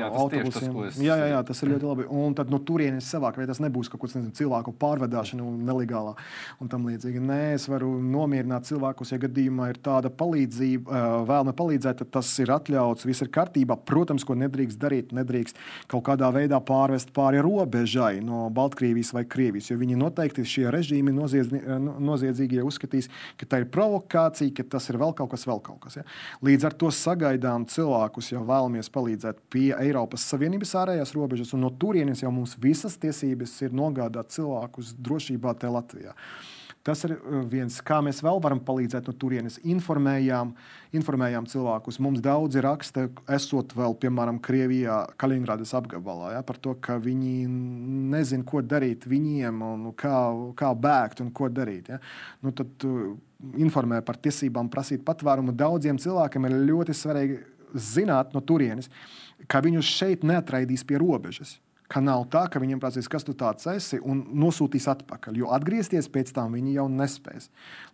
jā, 0.00 0.08
autobusiem. 0.10 0.72
Tas, 0.74 0.98
jā, 0.98 1.14
jā, 1.20 1.28
jā, 1.30 1.38
tas 1.46 1.62
ir 1.62 1.70
ļoti 1.70 1.86
labi. 1.86 2.06
Un 2.10 2.34
tad 2.34 2.50
no 2.50 2.58
turienes 2.58 3.06
savāk, 3.06 3.38
vai 3.38 3.46
tas 3.46 3.60
nebūs 3.62 3.92
kaut 3.92 4.02
kāds 4.02 4.16
nezinu, 4.18 4.34
cilvēku 4.34 4.74
pārvedāšana 4.82 5.46
nelegālā 5.68 6.16
un 6.58 6.72
tam 6.72 6.88
līdzīgi. 6.90 7.22
Nē, 7.28 7.38
es 7.60 7.68
varu 7.70 7.92
nomierināt 8.02 8.66
cilvēkus, 8.66 9.14
ja 9.14 9.20
gadījumā 9.22 9.70
ir 9.70 9.78
tāda 9.86 10.10
palīdzība, 10.10 10.90
uh, 10.90 11.14
vēlme 11.30 11.54
palīdzēt, 11.62 12.02
tad 12.02 12.12
tas 12.18 12.34
ir 12.42 12.50
atļauts, 12.56 13.06
viss 13.06 13.22
ir 13.22 13.30
kārtībā. 13.30 13.78
Protams, 13.86 14.26
ko 14.26 14.34
nedrīkst 14.34 14.82
darīt, 14.82 15.14
nedrīkst 15.14 15.62
kaut 15.94 16.08
kādā 16.10 16.32
veidā 16.34 16.58
pārvest 16.58 17.14
pāri 17.14 17.38
robežai 17.38 18.16
no 18.18 18.48
Baltkrievijas 18.50 19.14
vai 19.14 19.22
Krievijas, 19.30 19.70
jo 19.70 19.78
viņi 19.78 20.02
noteikti 20.02 20.48
šie 20.58 20.66
režīmi 20.74 21.14
noziedz, 21.14 21.54
noziedzīgie 22.02 22.66
uzskata 22.66 22.79
uzskatīs, 22.80 23.08
ka 23.36 23.46
tā 23.46 23.60
ir 23.62 23.68
provokācija, 23.70 24.52
ka 24.56 24.64
tas 24.76 24.88
ir 24.90 24.98
vēl 24.98 25.14
kaut 25.14 25.30
kas, 25.30 25.46
vēl 25.46 25.60
kaut 25.62 25.80
kas. 25.84 25.96
Ja? 26.00 26.04
Līdz 26.42 26.64
ar 26.64 26.74
to 26.74 26.90
sagaidām 26.90 27.66
cilvēkus, 27.66 28.32
ja 28.32 28.40
vēlamies 28.40 28.90
palīdzēt 28.90 29.40
pie 29.50 29.74
Eiropas 29.76 30.24
Savienības 30.30 30.74
ārējās 30.74 31.14
robežas, 31.14 31.52
un 31.54 31.66
no 31.66 31.70
turienes 31.70 32.22
jau 32.22 32.32
mums 32.32 32.56
visas 32.60 32.96
tiesības 33.00 33.60
ir 33.62 33.76
nogādāt 33.76 34.32
cilvēkus 34.32 34.96
drošībā 34.98 35.54
te 35.60 35.68
Latvijā. 35.70 36.14
Tas 36.86 37.02
ir 37.04 37.12
uh, 37.18 37.40
viens, 37.44 37.76
kā 37.84 37.98
mēs 38.04 38.22
vēl 38.24 38.38
varam 38.40 38.60
palīdzēt 38.64 39.08
no 39.10 39.12
turienes. 39.20 39.58
Informējām, 39.68 40.54
informējām 40.96 41.48
cilvēkus. 41.50 42.00
Mums 42.00 42.22
daudzi 42.24 42.62
raksta, 42.64 43.06
esot 43.36 43.74
vēl, 43.76 43.96
piemēram, 44.00 44.40
Krievijā, 44.44 45.02
Kaliningradas 45.20 45.74
apgabalā, 45.76 46.34
ja, 46.38 46.42
par 46.46 46.56
to, 46.62 46.74
ka 46.80 46.96
viņi 47.02 47.44
nezina, 48.14 48.46
ko 48.48 48.64
darīt 48.64 49.04
viņiem, 49.10 49.60
un 49.66 49.86
kā, 49.92 50.16
kā 50.56 50.72
bēgt 50.88 51.20
un 51.24 51.32
ko 51.36 51.52
darīt. 51.52 51.92
Ja. 51.92 52.00
Nu, 52.40 52.56
tad 52.56 52.88
uh, 52.88 53.12
informē 53.60 54.00
par 54.06 54.16
tiesībām 54.24 54.72
prasīt 54.72 55.04
patvērumu. 55.04 55.52
Daudziem 55.56 56.00
cilvēkiem 56.00 56.48
ir 56.48 56.60
ļoti 56.72 56.96
svarīgi 56.96 57.42
zināt 57.76 58.32
no 58.34 58.40
turienes, 58.40 58.88
ka 59.50 59.60
viņus 59.64 59.96
šeit 60.00 60.24
neatraidīs 60.26 60.88
pie 60.88 60.98
robežas 61.00 61.58
Ka 61.90 61.98
nav 62.04 62.28
tā, 62.30 62.44
ka 62.46 62.60
viņiem 62.62 62.78
prasīs, 62.78 63.08
kas 63.10 63.24
tu 63.26 63.34
tāds 63.34 63.66
esi, 63.72 63.98
un 64.06 64.22
nosūtīs 64.38 64.86
atpakaļ. 64.92 65.40
Jo 65.42 65.50
atgriezties 65.56 66.06
pēc 66.12 66.30
tam 66.36 66.54
viņi 66.54 66.76
jau 66.76 66.86
nespēs. 66.92 67.48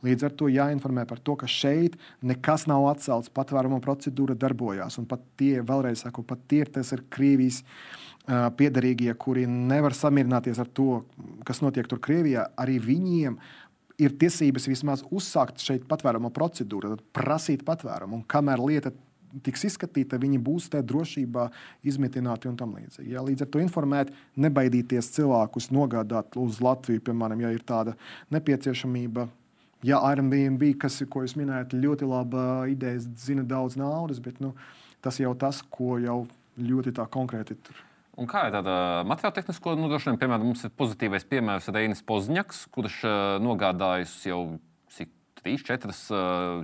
Līdz 0.04 0.26
ar 0.28 0.34
to 0.36 0.50
jāinformē 0.52 1.06
par 1.08 1.22
to, 1.24 1.36
ka 1.40 1.48
šeit 1.48 1.96
nekas 2.20 2.66
nav 2.68 2.84
atcelts, 2.90 3.32
patvēruma 3.32 3.80
procedūra 3.84 4.36
darbojās. 4.36 4.98
Un 5.00 5.08
pat 5.08 5.24
tie, 5.40 5.62
vēlreiz 5.64 6.04
saku, 6.04 6.26
pat 6.28 6.44
tie, 6.50 6.66
tas 6.68 6.92
ir 6.92 7.06
Krievijas 7.08 7.62
uh, 7.62 8.50
piedarīgie, 8.58 9.14
kuri 9.16 9.46
nevar 9.48 9.96
samierināties 9.96 10.60
ar 10.60 10.68
to, 10.76 11.00
kas 11.48 11.64
notiek 11.64 11.88
tur 11.88 12.02
Krievijā, 12.04 12.50
arī 12.60 12.76
viņiem 12.82 13.40
ir 14.02 14.12
tiesības 14.20 14.68
vismaz 14.68 15.02
uzsākt 15.08 15.62
šeit 15.64 15.86
patvēruma 15.88 16.30
procedūru, 16.34 16.98
prasīt 17.16 17.64
patvērumu. 17.64 18.20
Un 18.20 18.28
kamēr 18.28 18.60
lieta 18.60 18.92
tiks 19.44 19.66
izskatīta, 19.70 20.18
viņi 20.20 20.38
būs 20.42 20.68
tajā 20.72 20.84
drošībā 20.86 21.46
izmitināti 21.86 22.50
un 22.50 22.58
tam 22.58 22.76
līdzīgi. 22.76 23.10
Ja? 23.14 23.24
Līdz 23.26 23.46
ar 23.46 23.50
to 23.52 23.62
informēt, 23.62 24.12
nebaidīties 24.40 25.10
cilvēkus 25.16 25.70
nogādāt 25.74 26.38
uz 26.40 26.60
Latviju, 26.64 27.04
piemēram, 27.08 27.42
ja 27.44 27.52
ir 27.54 27.64
tāda 27.66 27.96
nepieciešamība. 28.34 29.28
Ja 29.86 30.00
Airbnb, 30.08 30.62
kas, 30.80 30.98
ko 31.10 31.22
jūs 31.24 31.36
minējat, 31.38 31.76
ļoti 31.76 32.08
laba 32.08 32.46
ideja, 32.70 33.02
zina 33.20 33.44
daudz 33.46 33.76
naudas, 33.78 34.22
bet 34.24 34.40
nu, 34.42 34.54
tas 35.04 35.20
jau 35.20 35.34
tas, 35.38 35.60
ko 35.62 35.98
jau 36.02 36.24
ļoti 36.56 36.94
konkrēti 37.12 37.58
tur. 37.60 37.82
Un 38.16 38.24
kā 38.30 38.46
ir 38.48 38.54
tāda 38.54 39.04
materiāla 39.04 39.36
tehnisko 39.36 39.74
nodrošināšana? 39.76 40.20
Piemēram, 40.22 40.46
mums 40.48 40.64
ir 40.64 40.72
pozitīvais 40.72 41.26
piemērs 41.28 41.68
Reinis 41.68 42.00
Pozņaks, 42.08 42.62
kurš 42.72 43.02
nogādājis 43.44 44.14
jau 44.30 44.40
cik 44.96 45.12
3, 45.42 45.66
4, 45.68 45.96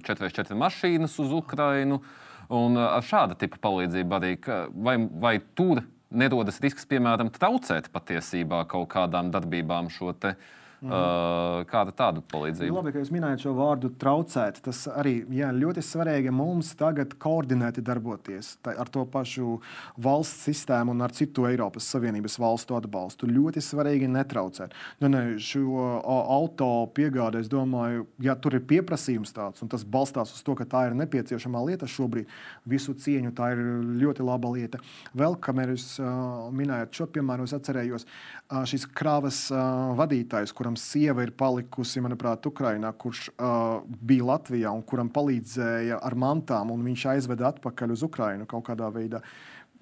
4, 0.09 0.31
4 0.41 0.57
mašīnas 0.63 1.19
uz 1.21 1.35
Ukrajinu. 1.37 2.01
Uh, 2.01 2.32
Un 2.53 2.77
ar 2.77 3.05
šāda 3.07 3.37
tipa 3.41 3.57
palīdzību 3.65 4.17
arī, 4.19 4.33
vai, 4.77 4.97
vai 5.23 5.37
tur 5.57 5.81
nerodas 6.13 6.61
risks, 6.61 6.85
piemēram, 6.89 7.31
traucēt 7.33 7.89
patiesībā 7.95 8.67
kaut 8.69 8.91
kādām 8.93 9.31
darbībām 9.33 9.89
šo 9.93 10.13
te 10.13 10.35
Mm. 10.83 11.63
Kāda 11.71 11.93
tāda 11.95 12.23
palīdzība? 12.27 12.75
Labi, 12.75 12.91
ka 12.91 13.03
jūs 13.03 13.13
minējat 13.15 13.45
šo 13.45 13.53
vārdu 13.55 13.93
traucēt. 14.03 14.59
Tas 14.67 14.81
arī 14.91 15.21
jā, 15.31 15.53
ļoti 15.55 15.85
svarīgi 15.87 16.33
mums 16.35 16.73
tagad 16.79 17.15
koordinēti 17.23 17.85
darboties 17.87 18.57
ar 18.67 18.91
to 18.91 19.05
pašu 19.07 19.61
valsts 20.03 20.49
sistēmu 20.49 20.95
un 20.95 21.05
ar 21.07 21.15
citu 21.15 21.47
Eiropas 21.47 21.87
Savienības 21.93 22.39
valstu 22.43 22.75
atbalstu. 22.79 23.29
Ļoti 23.31 23.63
svarīgi 23.63 24.09
netraucēt. 24.11 24.75
Nu, 25.03 25.11
ne, 25.13 25.23
šo 25.43 26.01
auto 26.03 26.71
piegādi, 26.97 27.45
es 27.45 27.51
domāju, 27.53 28.09
ja 28.23 28.35
tur 28.35 28.59
ir 28.59 28.67
pieprasījums 28.67 29.35
tāds, 29.37 29.63
un 29.63 29.71
tas 29.71 29.87
balstās 29.87 30.35
uz 30.35 30.43
to, 30.43 30.57
ka 30.59 30.67
tā 30.67 30.89
ir 30.89 30.99
nepieciešama 30.99 31.63
lieta 31.69 31.87
šobrīd, 31.91 32.31
visu 32.69 32.97
cieņu, 32.99 33.33
tā 33.39 33.53
ir 33.55 33.63
ļoti 34.03 34.27
laba 34.27 34.51
lieta. 34.57 34.83
Vēl, 35.19 35.39
kamēr 35.43 35.75
jūs 35.77 35.87
uh, 36.03 36.51
minējat 36.55 36.99
šo 36.99 37.09
piemēru, 37.15 37.47
es 37.47 37.57
atcerējos 37.57 38.07
uh, 38.09 38.63
šīs 38.69 38.89
krāvas 38.97 39.45
uh, 39.55 39.93
vadītājs, 39.99 40.55
kuram 40.57 40.72
kuram 40.73 40.77
sieva 40.77 41.23
ir 41.23 41.33
palikusi, 41.37 42.01
manuprāt, 42.01 42.47
Ukrainā, 42.47 42.93
kurš 42.97 43.31
uh, 43.37 43.83
bija 43.85 44.25
Latvijā 44.25 44.73
un 44.73 44.83
kuram 44.83 45.11
palīdzēja 45.11 46.01
ar 46.01 46.15
mantām, 46.15 46.71
un 46.71 46.83
viņš 46.85 47.07
aizveda 47.13 47.53
atpakaļ 47.53 47.93
uz 47.93 48.03
Ukrainu 48.03 48.47
kaut 48.47 48.65
kādā 48.67 48.91
veidā. 48.93 49.21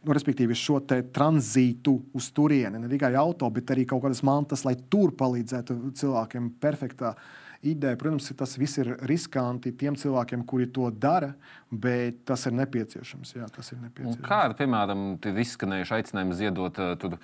Nu, 0.02 0.14
respektīvi, 0.14 0.54
šo 0.56 0.80
tranzītu 0.80 1.92
uz 2.14 2.30
turieni, 2.32 2.78
ne 2.80 2.88
tikai 2.88 3.14
auto, 3.14 3.48
bet 3.50 3.70
arī 3.70 3.84
kaut 3.86 4.02
kādas 4.02 4.22
mantas, 4.22 4.64
lai 4.64 4.74
tur 4.88 5.12
palīdzētu 5.12 5.92
cilvēkiem 5.92 6.54
perfektā 6.58 7.14
ideja. 7.62 7.98
Protams, 8.00 8.32
tas 8.32 8.56
viss 8.56 8.80
ir 8.80 8.94
riskanti 9.04 9.74
tiem 9.76 9.98
cilvēkiem, 10.00 10.46
kuri 10.48 10.70
to 10.72 10.88
dara, 10.90 11.34
bet 11.70 12.24
tas 12.24 12.46
ir 12.48 12.56
nepieciešams. 12.56 13.36
Jā, 13.36 13.50
tas 13.52 13.70
ir 13.74 13.82
nepieciešams. 13.82 14.24
Un 14.24 14.26
kā 14.26 14.46
ir, 14.48 14.56
piemēram, 14.56 15.04
izskanējuši 15.44 15.96
aicinājumi 16.00 16.40
ziedot 16.40 16.80
uh, 16.80 16.96
tur? 16.98 17.20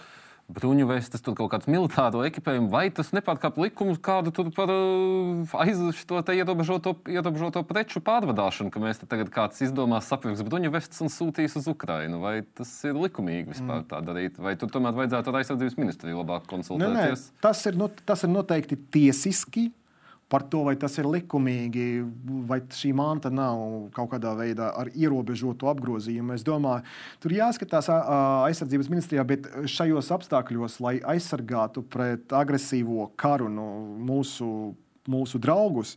Bruņu 0.46 0.87
vestes, 0.87 1.22
tur 1.24 1.35
kaut 1.38 1.50
kāds 1.52 1.68
militāro 1.70 2.22
ekipējumu, 2.26 2.70
vai 2.70 2.87
tas 2.94 3.11
nepārkāpj 3.16 3.64
likumus, 3.64 3.98
kādu 4.02 4.32
tur 4.35 4.52
par 4.54 4.70
uh, 4.70 5.56
aizliegto 5.62 6.22
ierobežoto, 6.37 6.94
ierobežoto 7.11 7.64
preču 7.66 8.02
pārvadāšanu, 8.04 8.70
ka 8.74 8.82
mēs 8.82 9.02
tagad 9.02 9.32
kāds 9.35 9.64
izdomās 9.66 10.06
sapirks 10.11 10.44
bruņu 10.46 10.70
vestes 10.74 11.02
un 11.02 11.11
sūtīs 11.12 11.59
uz 11.59 11.66
Ukrainu. 11.70 12.20
Vai 12.22 12.38
tas 12.56 12.70
ir 12.87 12.98
likumīgi 12.98 13.56
vispār 13.56 13.82
mm. 13.82 13.88
tā 13.90 14.02
darīt, 14.06 14.38
vai 14.42 14.54
tur 14.61 14.70
tomēr 14.72 14.94
vajadzētu 15.00 15.32
ar 15.32 15.40
aizsardzības 15.42 15.80
ministriju 15.80 16.22
labāk 16.22 16.46
konsultēties? 16.52 16.94
Nē, 16.94 17.35
nē, 17.35 17.42
tas, 17.42 17.64
ir, 17.66 17.80
nu, 17.80 17.90
tas 18.06 18.22
ir 18.22 18.32
noteikti 18.32 18.78
tiesiski 18.94 19.70
par 20.28 20.42
to, 20.50 20.64
vai 20.66 20.74
tas 20.80 20.96
ir 20.98 21.06
likumīgi, 21.06 21.86
vai 22.48 22.58
šī 22.74 22.90
manta 22.98 23.30
nav 23.30 23.60
kaut 23.94 24.10
kādā 24.14 24.32
veidā 24.38 24.72
ar 24.74 24.90
ierobežotu 24.90 25.70
apgrozījumu. 25.70 26.34
Es 26.34 26.44
domāju, 26.46 26.82
tur 27.22 27.36
jāskatās 27.36 27.90
aizsardzības 27.92 28.90
ministrijā, 28.90 29.22
bet 29.28 29.46
šajos 29.70 30.10
apstākļos, 30.18 30.80
lai 30.82 30.96
aizsargātu 31.14 31.86
pret 31.86 32.34
agresīvo 32.34 33.12
karu 33.20 33.48
no 33.52 33.70
mūsu, 34.10 34.50
mūsu 35.06 35.42
draugus, 35.42 35.94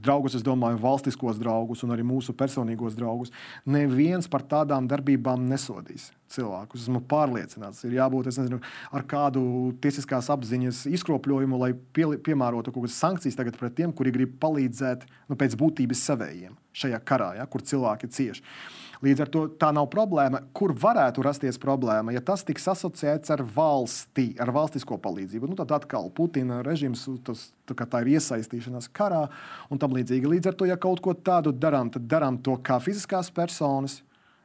draugus, 0.00 0.36
es 0.38 0.44
domāju, 0.46 0.80
valstiskos 0.80 1.38
draugus 1.40 1.82
un 1.84 1.92
arī 1.92 2.04
mūsu 2.06 2.32
personīgos 2.36 2.96
draugus, 2.96 3.32
neviens 3.68 4.28
par 4.30 4.44
tādām 4.48 4.88
darbībām 4.88 5.44
nesodīs 5.50 6.10
cilvēkus. 6.32 6.86
Esmu 6.86 7.02
pārliecināts, 7.10 7.84
ir 7.84 7.98
jābūt 7.98 8.30
nezinu, 8.30 8.60
ar 8.94 9.04
kādu 9.08 9.42
tiesiskās 9.84 10.30
apziņas 10.32 10.86
izkropļojumu, 10.96 11.60
lai 11.60 11.72
pie, 11.74 12.06
piemērotu 12.24 12.72
kaut 12.72 12.86
kādas 12.86 13.00
sankcijas 13.04 13.36
tagad 13.38 13.58
pret 13.60 13.76
tiem, 13.76 13.92
kuri 13.92 14.14
grib 14.14 14.38
palīdzēt 14.42 15.04
nu, 15.28 15.36
pēc 15.36 15.58
būtības 15.60 16.06
savējiem 16.08 16.56
šajā 16.72 17.02
karā, 17.04 17.34
ja, 17.36 17.48
kur 17.50 17.64
cilvēki 17.68 18.08
cieši. 18.12 18.46
Līdz 19.02 19.24
ar 19.24 19.30
to 19.34 19.40
tā 19.58 19.72
nav 19.74 19.88
problēma. 19.90 20.44
Kur 20.54 20.74
varētu 20.78 21.24
rasties 21.26 21.58
problēma, 21.62 22.14
ja 22.14 22.22
tas 22.22 22.44
tiks 22.46 22.68
asociēts 22.70 23.32
ar 23.34 23.42
valsti, 23.42 24.28
ar 24.42 24.52
valstisko 24.54 25.00
palīdzību? 25.02 25.50
Nu, 25.50 25.58
tad 25.58 25.74
atkal 25.74 26.06
Putina 26.14 26.60
režīms, 26.62 27.08
tas, 27.26 27.48
tā, 27.66 27.74
tā 27.82 28.04
ir 28.04 28.12
iesaistīšanās 28.14 28.86
karā 28.94 29.24
un 29.74 29.82
tam 29.82 29.96
līdzīgi. 29.98 30.30
Līdz 30.36 30.52
ar 30.52 30.58
to, 30.58 30.70
ja 30.70 30.78
kaut 30.78 31.02
ko 31.02 31.16
tādu 31.18 31.50
darām, 31.50 31.90
tad 31.90 32.06
darām 32.06 32.38
to 32.46 32.54
kā 32.62 32.78
fiziskās 32.82 33.32
personas 33.34 34.00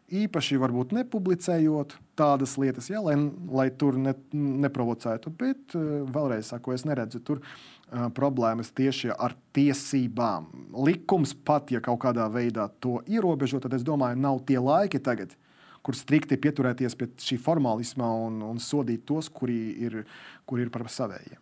īpaši 0.07 0.57
varbūt 0.61 0.93
nepublicējot 0.95 1.97
tādas 2.17 2.55
lietas, 2.57 2.87
ja, 2.89 3.01
lai, 3.03 3.17
lai 3.51 3.67
tur 3.75 3.97
ne, 3.99 4.15
neprovocētu. 4.33 5.33
Bet 5.37 5.75
eh, 5.77 5.87
vēlreiz 6.07 6.53
saku, 6.53 6.73
es 6.73 6.87
neredzu 6.87 7.21
tur 7.27 7.43
problēmas 8.15 8.73
tieši 8.75 9.13
ar 9.15 9.35
tiesībām. 9.55 10.49
Likums 10.85 11.33
pat, 11.47 11.71
ja 11.71 11.81
kaut 11.83 12.01
kādā 12.03 12.27
veidā 12.31 12.67
to 12.83 12.99
ierobežo, 13.07 13.61
tad 13.63 13.77
es 13.77 13.85
domāju, 13.87 14.19
nav 14.19 14.41
tie 14.47 14.59
laiki 14.59 14.99
tagad, 15.03 15.35
kur 15.85 15.95
strikti 15.95 16.35
pieturēties 16.35 16.97
pie 16.99 17.09
šī 17.23 17.39
formālisma 17.39 18.11
un, 18.27 18.41
un 18.43 18.59
sodīt 18.59 19.05
tos, 19.07 19.31
kuri 19.31 19.59
ir, 19.87 20.01
kuri 20.45 20.67
ir 20.67 20.73
par 20.73 20.87
savējiem. 20.91 21.39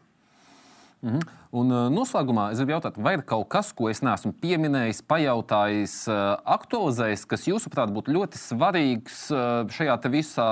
-hmm. 1.05 1.21
Un 1.55 1.71
uh, 1.71 1.85
noslēgumā 1.93 2.49
es 2.51 2.59
gribu 2.59 2.75
jautāt, 2.75 2.97
vai 3.01 3.15
ir 3.17 3.23
kaut 3.27 3.47
kas, 3.53 3.71
ko 3.75 3.89
es 3.91 4.01
neesmu 4.05 4.33
pieminējis, 4.41 5.03
pajautājis, 5.07 5.95
uh, 6.09 6.35
aktualizējis, 6.57 7.25
kas 7.29 7.47
jūsuprāt 7.49 7.93
būtu 7.95 8.15
ļoti 8.15 8.41
svarīgs 8.41 9.25
uh, 9.33 9.63
šajā 9.71 9.97
visā 10.11 10.49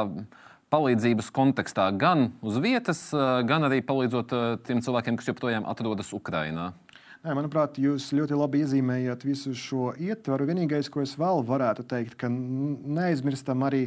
palīdzības 0.73 1.29
kontekstā, 1.35 1.91
gan 1.93 2.31
uz 2.41 2.57
vietas, 2.63 3.05
gan 3.45 3.69
arī 3.69 3.83
palīdzot 3.85 4.33
tiem 4.65 4.81
cilvēkiem, 4.81 5.19
kas 5.19 5.29
joprojām 5.29 5.67
atrodas 5.69 6.09
Ukrajinā? 6.17 6.71
Nē, 7.23 7.31
manuprāt, 7.37 7.77
jūs 7.79 8.09
ļoti 8.11 8.35
labi 8.35 8.65
iezīmējat 8.65 9.21
visu 9.23 9.53
šo 9.55 9.93
ietvaru. 9.95 10.49
Vienīgais, 10.49 10.89
ko 10.91 11.05
es 11.05 11.13
vēl 11.15 11.39
varētu 11.47 11.85
teikt, 11.87 12.17
ka 12.19 12.27
neaizmirstam 12.27 13.63
arī 13.63 13.85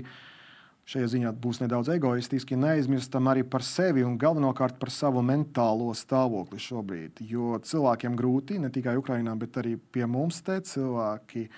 šajā 0.89 1.11
ziņā 1.13 1.33
būs 1.43 1.61
nedaudz 1.61 1.91
egoistiski, 1.93 2.57
neaizmirstam 2.57 3.29
arī 3.29 3.43
par 3.45 3.67
sevi 3.67 4.07
un 4.07 4.15
galvenokārt 4.23 4.79
par 4.81 4.89
savu 4.95 5.21
mentālo 5.27 5.91
stāvokli 5.99 6.63
šobrīd. 6.63 7.21
Jo 7.29 7.59
cilvēkiem 7.61 8.17
grūti, 8.17 8.57
ne 8.63 8.71
tikai 8.73 8.95
Ukrajinā, 8.97 9.35
bet 9.37 9.59
arī 9.61 9.75
pie 9.77 10.07
mums 10.09 10.41
te 10.47 10.57
cilvēki 10.65 11.49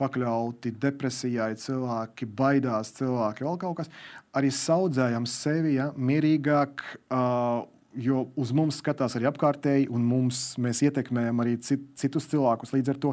pakļauti 0.00 0.74
depresijai, 0.82 1.54
cilvēki 1.60 2.28
baidās, 2.38 2.92
cilvēki 2.98 3.46
vēl 3.46 3.58
kaut 3.62 3.80
kas. 3.80 3.90
Arī 4.36 4.50
saudzējam 4.52 5.26
sevi 5.30 5.78
ja, 5.78 5.90
mierīgāk. 5.96 6.84
Uh, 7.08 7.64
Jo 7.96 8.26
uz 8.36 8.50
mums 8.52 8.76
skatās 8.82 9.14
arī 9.16 9.24
apkārtēji, 9.30 9.86
un 9.88 10.02
mums, 10.04 10.38
mēs 10.60 10.82
ietekmējam 10.84 11.38
arī 11.40 11.54
cit, 11.64 11.86
citus 11.96 12.26
cilvēkus. 12.28 12.74
Līdz 12.74 12.90
ar 12.92 12.98
to 13.00 13.12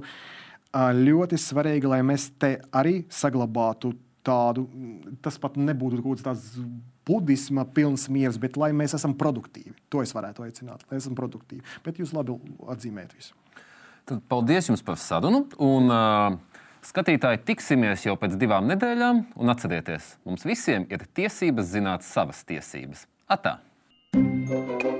ļoti 0.97 1.39
svarīgi, 1.39 1.87
lai 1.87 2.01
mēs 2.03 2.25
te 2.35 2.57
arī 2.75 3.05
saglabātu 3.07 3.93
tādu, 4.27 4.65
tas 5.23 5.37
pat 5.39 5.55
nebūtu 5.59 6.01
kaut 6.01 6.23
kāds 6.23 6.25
tāds 6.25 6.65
budisma 7.07 7.65
pilns 7.75 8.07
miers, 8.11 8.39
bet 8.39 8.57
lai 8.59 8.71
mēs 8.75 8.95
esam 8.97 9.15
produktīvi. 9.19 9.75
To 9.91 10.03
es 10.03 10.13
varētu 10.15 10.45
aicināt, 10.47 10.85
lai 10.89 10.99
esam 10.99 11.15
produktīvi. 11.15 11.63
Bet 11.85 11.99
jūs 11.99 12.13
labi 12.15 12.35
atzīmējat 12.75 13.15
visu. 13.17 13.35
Tad 14.07 14.23
paldies 14.27 14.67
jums 14.67 14.83
par 14.83 14.99
sarunu. 14.99 15.45
Un, 15.63 15.91
uh, 15.91 16.52
Skatītāji, 16.83 17.39
tiksimies 17.47 18.03
jau 18.03 18.17
pēc 18.19 18.35
divām 18.39 18.67
nedēļām, 18.67 19.21
un 19.39 19.53
atcerieties, 19.53 20.17
mums 20.27 20.43
visiem 20.47 20.87
ir 20.91 21.07
tiesības 21.15 21.71
zināt 21.77 22.03
savas 22.07 22.43
tiesības. 22.47 23.07
Atā! 23.31 23.59
thank 24.13 24.83
you 24.83 24.92